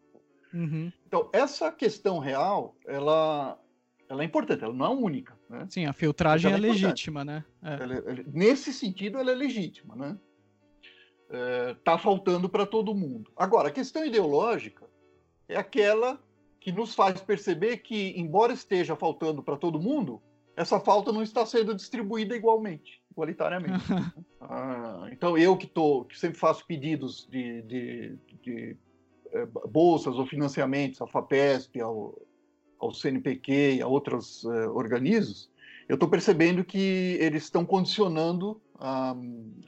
[0.54, 0.94] Uhum.
[1.08, 3.60] Então, essa questão real, ela,
[4.08, 5.36] ela é importante, ela não é única.
[5.50, 5.66] Né?
[5.68, 7.44] Sim, a filtragem é, é legítima, né?
[7.64, 7.74] É.
[7.74, 10.16] Ela, ela, nesse sentido, ela é legítima, né?
[11.72, 13.32] Está faltando para todo mundo.
[13.36, 14.89] Agora, a questão ideológica
[15.50, 16.18] é aquela
[16.60, 20.22] que nos faz perceber que, embora esteja faltando para todo mundo,
[20.56, 23.84] essa falta não está sendo distribuída igualmente, igualitariamente.
[24.42, 28.78] ah, então, eu que, tô, que sempre faço pedidos de, de, de
[29.32, 32.20] é, bolsas ou financiamentos à FAPESP, ao,
[32.78, 35.50] ao CNPq e a outros uh, organismos,
[35.88, 39.16] eu estou percebendo que eles estão condicionando a,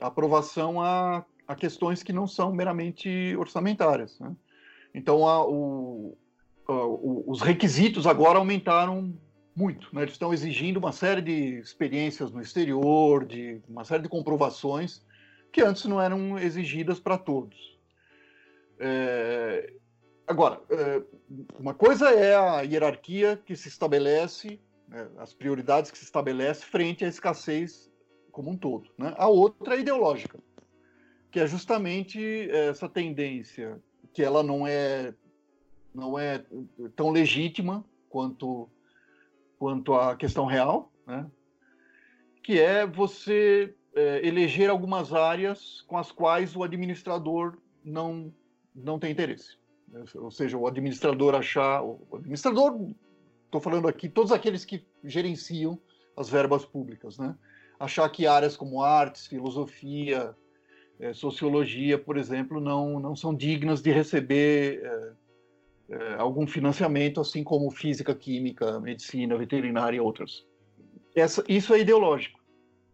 [0.00, 4.18] a aprovação a, a, questões que não são meramente orçamentárias.
[4.20, 4.34] Né?
[4.94, 6.16] Então, a, o,
[6.68, 9.14] o, os requisitos agora aumentaram
[9.54, 9.94] muito.
[9.94, 10.02] Né?
[10.02, 15.04] Eles estão exigindo uma série de experiências no exterior, de uma série de comprovações
[15.52, 17.78] que antes não eram exigidas para todos.
[18.78, 19.74] É,
[20.26, 21.02] agora, é,
[21.58, 27.04] uma coisa é a hierarquia que se estabelece, né, as prioridades que se estabelece frente
[27.04, 27.92] à escassez
[28.30, 28.90] como um todo.
[28.96, 29.14] Né?
[29.18, 30.38] A outra é ideológica,
[31.30, 33.78] que é justamente essa tendência
[34.12, 35.14] que ela não é
[35.94, 36.44] não é
[36.96, 38.68] tão legítima quanto
[39.58, 41.30] quanto à questão real, né?
[42.42, 48.32] que é você é, eleger algumas áreas com as quais o administrador não
[48.74, 49.56] não tem interesse.
[49.88, 50.02] Né?
[50.16, 51.82] Ou seja, o administrador achar.
[51.82, 52.90] O administrador,
[53.44, 55.78] estou falando aqui, todos aqueles que gerenciam
[56.16, 57.36] as verbas públicas, né?
[57.78, 60.34] achar que áreas como artes, filosofia,
[61.02, 65.12] é, sociologia, por exemplo, não, não são dignas de receber é,
[65.88, 70.46] é, algum financiamento, assim como física, química, medicina, veterinária e outras.
[71.12, 72.40] Essa, isso é ideológico.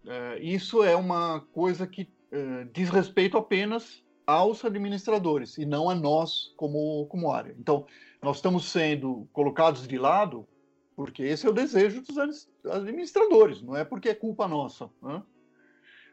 [0.06, 5.94] É, isso é uma coisa que é, diz respeito apenas aos administradores e não a
[5.94, 7.54] nós como, como área.
[7.58, 7.86] Então,
[8.22, 10.48] nós estamos sendo colocados de lado
[10.96, 14.90] porque esse é o desejo dos administradores, não é porque é culpa nossa.
[15.00, 15.22] Né?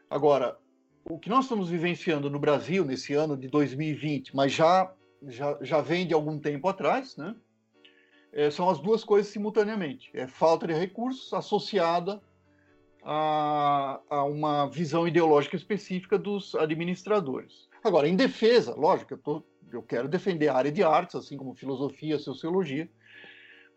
[0.08, 0.56] Agora,
[1.08, 4.92] o que nós estamos vivenciando no Brasil nesse ano de 2020, mas já,
[5.28, 7.34] já, já vem de algum tempo atrás, né?
[8.32, 10.10] É, são as duas coisas simultaneamente.
[10.12, 12.20] É falta de recursos associada
[13.02, 17.68] a, a uma visão ideológica específica dos administradores.
[17.82, 19.42] Agora, em defesa, lógico, eu, tô,
[19.72, 22.90] eu quero defender a área de artes, assim como filosofia, sociologia,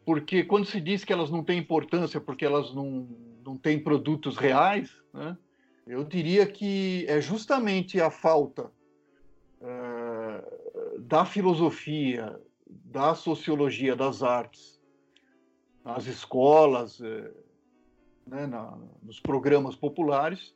[0.03, 3.07] porque quando se diz que elas não têm importância porque elas não,
[3.45, 5.38] não têm produtos reais, né,
[5.90, 8.72] eu diria que é justamente a falta
[9.60, 14.80] uh, da filosofia, da sociologia, das artes,
[15.84, 17.34] nas escolas, uh,
[18.28, 20.54] né, na, nos programas populares,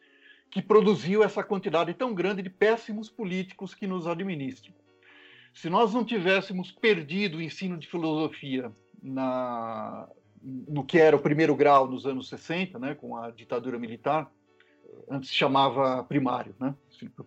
[0.52, 4.72] que produziu essa quantidade tão grande de péssimos políticos que nos administram.
[5.52, 8.72] Se nós não tivéssemos perdido o ensino de filosofia
[9.02, 10.08] na,
[10.44, 14.32] no que era o primeiro grau nos anos 60, né, com a ditadura militar,
[15.10, 16.76] antes se chamava primário, né?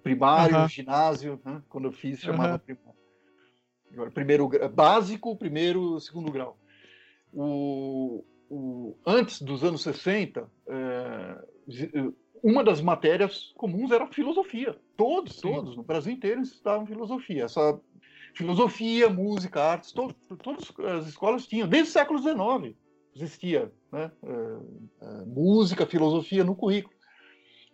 [0.03, 0.69] Primário, uhum.
[0.69, 1.63] ginásio, né?
[1.69, 2.59] quando eu fiz chamava uhum.
[2.59, 2.97] primário.
[3.93, 6.59] Agora, primeiro básico, primeiro, segundo grau.
[7.33, 11.39] O, o, antes dos anos 60, é,
[12.43, 14.77] uma das matérias comuns era filosofia.
[14.97, 15.53] Todos, Sim.
[15.53, 17.45] todos, no Brasil inteiro estudavam filosofia.
[17.45, 17.81] Essa
[18.35, 22.77] filosofia, música, artes, to, todas as escolas tinham, desde o século XIX
[23.15, 24.11] existia né?
[24.23, 26.95] é, é, música, filosofia no currículo.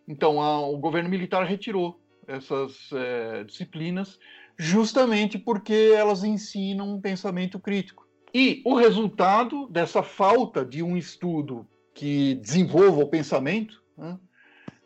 [0.07, 4.19] Então, a, o governo militar retirou essas é, disciplinas
[4.59, 8.07] justamente porque elas ensinam um pensamento crítico.
[8.35, 14.19] E o resultado dessa falta de um estudo que desenvolva o pensamento né,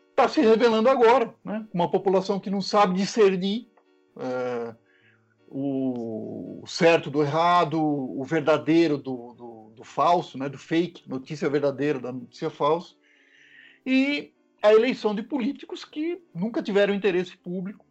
[0.09, 1.65] está se revelando agora, né?
[1.73, 3.69] Uma população que não sabe discernir
[4.19, 4.75] é,
[5.47, 10.49] o certo do errado, o verdadeiro do, do, do, falso, né?
[10.49, 12.95] Do fake, notícia verdadeira da notícia falsa,
[13.85, 17.85] e a eleição de políticos que nunca tiveram interesse público,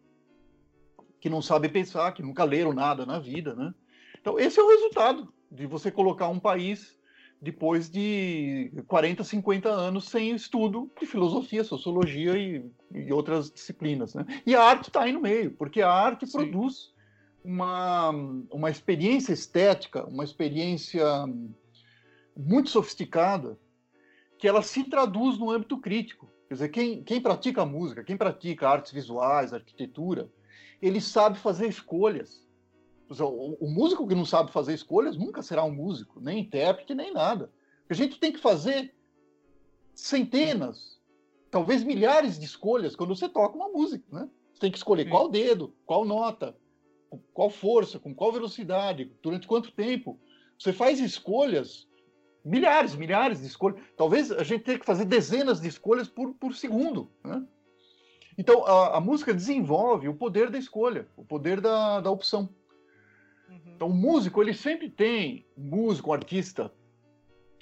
[1.19, 3.73] que não sabem pensar, que nunca leram nada na vida, né?
[4.19, 6.97] Então esse é o resultado de você colocar um país
[7.41, 14.15] depois de 40, 50 anos sem estudo de filosofia, sociologia e, e outras disciplinas.
[14.15, 14.25] Né?
[14.45, 16.37] E a arte está aí no meio, porque a arte Sim.
[16.37, 16.93] produz
[17.43, 18.09] uma,
[18.51, 21.05] uma experiência estética, uma experiência
[22.35, 23.57] muito sofisticada,
[24.37, 26.29] que ela se traduz no âmbito crítico.
[26.47, 30.29] Quer dizer, quem, quem pratica música, quem pratica artes visuais, arquitetura,
[30.81, 32.47] ele sabe fazer escolhas
[33.09, 37.51] o, músico que não sabe fazer escolhas nunca será um músico, nem intérprete, nem nada.
[37.89, 38.93] A gente tem que fazer
[39.95, 40.99] centenas,
[41.49, 44.29] talvez milhares de escolhas quando você toca uma música, né?
[44.53, 45.09] Você tem que escolher Sim.
[45.09, 46.55] qual dedo, qual nota,
[47.33, 50.19] qual força, com qual velocidade, durante quanto tempo.
[50.59, 51.86] Você faz escolhas
[52.47, 53.79] milhares, milhares de escolhas.
[53.95, 57.11] Talvez a gente tenha que fazer dezenas de escolhas por, por segundo.
[57.23, 57.43] Né?
[58.37, 62.49] Então, a, a, música desenvolve o poder da escolha, o poder da, da opção.
[63.49, 63.73] Uhum.
[63.75, 66.71] Então, o músico, ele sempre tem, músico, artista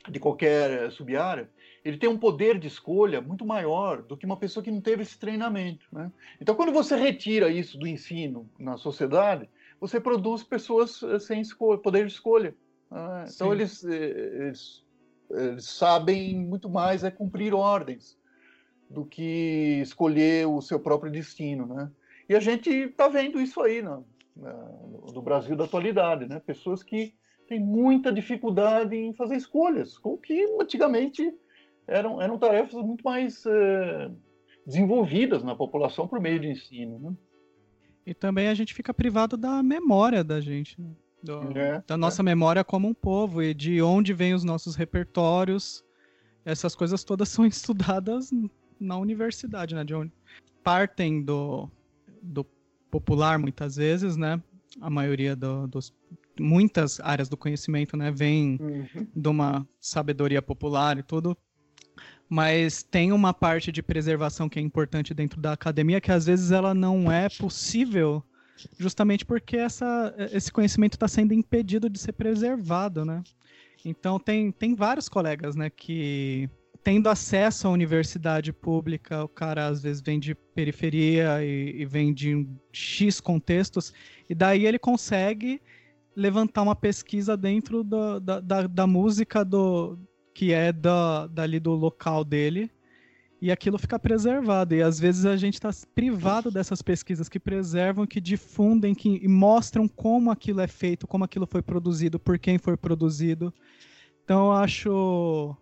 [0.09, 1.49] de qualquer subárea,
[1.83, 5.03] ele tem um poder de escolha muito maior do que uma pessoa que não teve
[5.03, 5.85] esse treinamento.
[5.91, 6.11] Né?
[6.41, 11.79] Então, quando você retira isso do ensino na sociedade, você produz pessoas eh, sem escolha,
[11.79, 12.55] poder de escolha.
[12.95, 13.25] Né?
[13.33, 14.83] Então, eles, eh, eles,
[15.29, 18.17] eles, sabem muito mais é cumprir ordens
[18.89, 21.65] do que escolher o seu próprio destino.
[21.65, 21.91] Né?
[22.29, 24.05] E a gente está vendo isso aí no,
[25.13, 26.39] no Brasil da atualidade, né?
[26.39, 27.13] pessoas que
[27.47, 31.33] têm muita dificuldade em fazer escolhas, com que antigamente
[31.85, 34.09] eram, eram tarefas muito mais é,
[34.65, 36.97] desenvolvidas na população por meio de ensino.
[36.97, 37.13] Né?
[38.05, 40.91] E também a gente fica privado da memória da gente, né?
[41.25, 42.23] Do, é, da nossa é.
[42.23, 45.83] memória como um povo e de onde vêm os nossos repertórios.
[46.43, 48.31] Essas coisas todas são estudadas
[48.79, 49.83] na universidade, né?
[49.83, 50.11] De onde
[50.63, 51.69] partem do,
[52.21, 52.45] do
[52.89, 54.41] popular muitas vezes, né?
[54.81, 55.93] A maioria do, dos
[56.39, 59.07] muitas áreas do conhecimento, né, vem uhum.
[59.15, 61.37] de uma sabedoria popular e tudo
[62.29, 66.51] mas tem uma parte de preservação que é importante dentro da academia que às vezes
[66.51, 68.23] ela não é possível
[68.77, 73.23] justamente porque essa, esse conhecimento está sendo impedido de ser preservado, né?
[73.83, 76.49] Então tem, tem vários colegas, né, que
[76.83, 82.13] tendo acesso à universidade pública, o cara às vezes vem de periferia e, e vem
[82.13, 83.91] de X contextos,
[84.29, 85.59] e daí ele consegue
[86.15, 89.97] levantar uma pesquisa dentro do, da, da, da música do,
[90.33, 92.71] que é da, dali do local dele,
[93.45, 94.73] e aquilo fica preservado.
[94.73, 99.87] E às vezes a gente está privado dessas pesquisas que preservam, que difundem, que mostram
[99.87, 103.53] como aquilo é feito, como aquilo foi produzido, por quem foi produzido.
[104.23, 105.55] Então eu acho.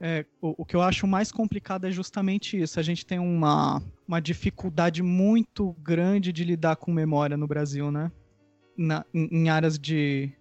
[0.00, 2.78] É, o, o, que eu acho mais complicado é justamente isso.
[2.78, 8.12] A gente tem uma, uma dificuldade muito grande de lidar com memória no Brasil, né?
[8.76, 10.32] Na, em, em áreas de,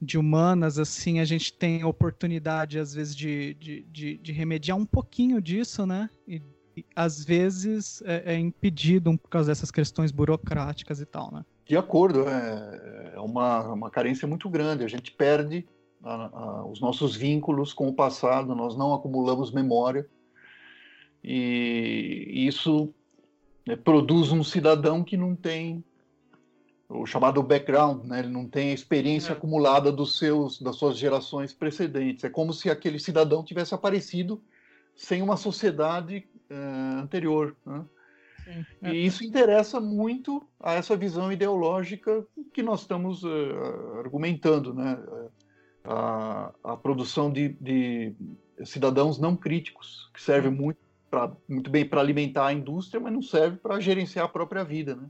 [0.00, 4.86] de humanas, assim, a gente tem oportunidade, às vezes, de, de, de, de remediar um
[4.86, 6.08] pouquinho disso, né?
[6.26, 6.40] E,
[6.76, 11.44] e às vezes é, é, impedido por causa dessas questões burocráticas e tal, né?
[11.66, 14.84] De acordo, é, é uma, uma carência muito grande.
[14.84, 15.66] A gente perde
[16.02, 20.08] a, a, os nossos vínculos com o passado, nós não acumulamos memória.
[21.22, 22.94] E isso
[23.66, 25.84] né, produz um cidadão que não tem
[26.88, 28.20] o chamado background, né?
[28.20, 29.36] Ele não tem a experiência é.
[29.36, 32.24] acumulada dos seus, das suas gerações precedentes.
[32.24, 34.42] É como se aquele cidadão tivesse aparecido
[34.96, 37.54] sem uma sociedade uh, anterior.
[37.66, 37.84] Né?
[38.82, 38.90] É.
[38.90, 44.98] E isso interessa muito a essa visão ideológica que nós estamos uh, argumentando, né?
[45.84, 48.14] A, a produção de, de,
[48.64, 50.78] cidadãos não críticos, que serve muito,
[51.10, 54.96] pra, muito bem para alimentar a indústria, mas não serve para gerenciar a própria vida,
[54.96, 55.08] né?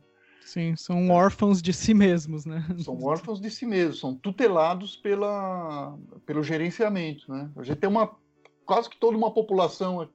[0.49, 2.67] Sim, são órfãos de si mesmos, né?
[2.83, 5.95] São órfãos de si mesmos, são tutelados pela,
[6.25, 7.51] pelo gerenciamento, né?
[7.55, 8.17] A gente tem uma
[8.65, 10.09] quase que toda uma população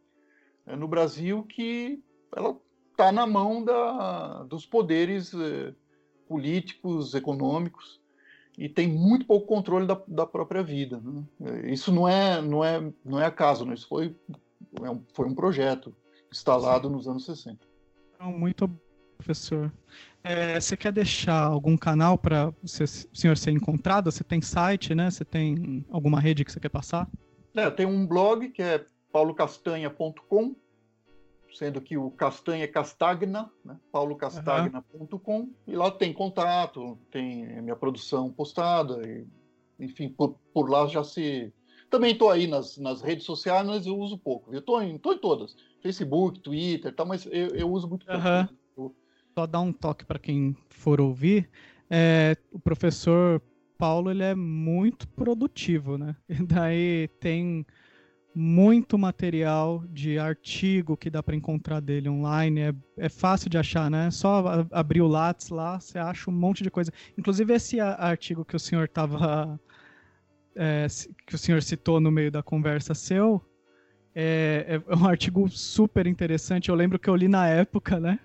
[0.65, 2.01] é, no Brasil que
[2.35, 2.57] ela
[2.89, 5.71] está na mão da, dos poderes é,
[6.27, 8.01] políticos, econômicos
[8.57, 10.99] e tem muito pouco controle da, da própria vida.
[10.99, 11.71] Né?
[11.71, 13.75] Isso não é não é não é acaso, né?
[13.75, 14.15] Isso foi
[14.81, 15.95] é um, foi um projeto
[16.31, 16.95] instalado Sim.
[16.95, 17.59] nos anos 60.
[18.19, 18.67] Muito
[19.23, 19.71] professor.
[20.23, 24.09] É, você quer deixar algum canal para o senhor ser encontrado?
[24.09, 25.11] Você tem site, né?
[25.11, 27.09] Você tem alguma rede que você quer passar?
[27.53, 30.55] É, tem um blog que é paulocastanha.com,
[31.53, 33.77] sendo que o Castanha é Castagna, né?
[33.91, 35.53] paulocastagna.com, uhum.
[35.67, 39.27] e lá tem contato, tem minha produção postada, e,
[39.77, 41.53] enfim, por, por lá já se...
[41.89, 44.51] Também estou aí nas, nas redes sociais, mas eu uso pouco.
[44.51, 48.27] Eu estou em, em todas, Facebook, Twitter, tá, mas eu, eu uso muito pouco.
[48.27, 48.62] Uhum
[49.33, 51.49] só dar um toque para quem for ouvir,
[51.89, 53.41] é, o professor
[53.77, 56.15] Paulo ele é muito produtivo, né?
[56.29, 57.65] E daí tem
[58.35, 62.61] muito material de artigo que dá para encontrar dele online.
[62.61, 64.09] É, é fácil de achar, né?
[64.11, 66.91] Só abrir o Lattes lá, você acha um monte de coisa.
[67.17, 69.59] Inclusive esse artigo que o senhor tava
[70.55, 70.87] é,
[71.27, 73.43] que o senhor citou no meio da conversa seu
[74.15, 76.69] é, é um artigo super interessante.
[76.69, 78.19] Eu lembro que eu li na época, né?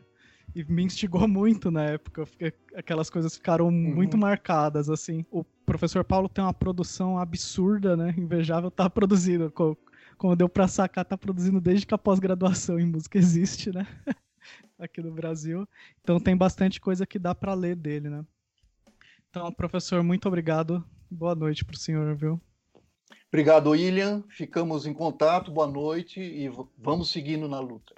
[0.54, 2.26] E me instigou muito na época.
[2.26, 3.94] Fiquei, aquelas coisas ficaram uhum.
[3.94, 5.24] muito marcadas, assim.
[5.30, 8.14] O professor Paulo tem uma produção absurda, né?
[8.16, 9.52] Invejável, tá produzindo.
[10.16, 13.86] Como deu pra sacar, tá produzindo desde que a pós-graduação em música existe, né?
[14.78, 15.68] Aqui no Brasil.
[16.00, 18.24] Então tem bastante coisa que dá para ler dele, né?
[19.30, 20.84] Então, professor, muito obrigado.
[21.10, 22.40] Boa noite pro senhor, viu?
[23.28, 24.24] Obrigado, William.
[24.30, 25.50] Ficamos em contato.
[25.52, 27.94] Boa noite e vamos seguindo na luta.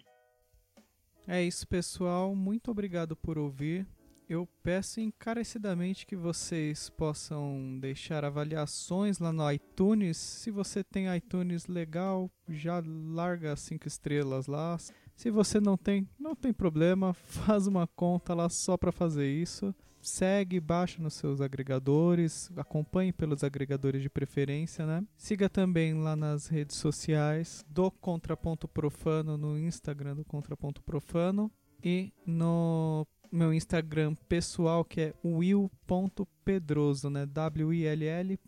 [1.33, 2.35] É isso, pessoal.
[2.35, 3.87] Muito obrigado por ouvir.
[4.29, 10.17] Eu peço encarecidamente que vocês possam deixar avaliações lá no iTunes.
[10.17, 14.77] Se você tem iTunes legal, já larga cinco estrelas lá.
[15.15, 17.15] Se você não tem, não tem problema,
[17.47, 23.45] faz uma conta lá só para fazer isso segue, baixa nos seus agregadores, acompanhe pelos
[23.45, 25.05] agregadores de preferência, né?
[25.17, 31.51] Siga também lá nas redes sociais do Contraponto Profano no Instagram do Contraponto Profano
[31.83, 37.27] e no meu Instagram pessoal que é will.pedroso, né?
[37.27, 38.39] W I L L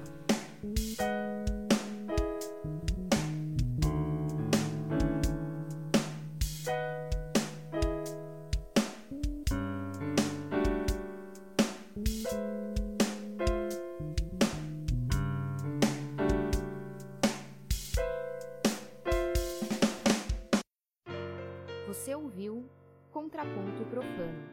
[23.97, 24.46] Profano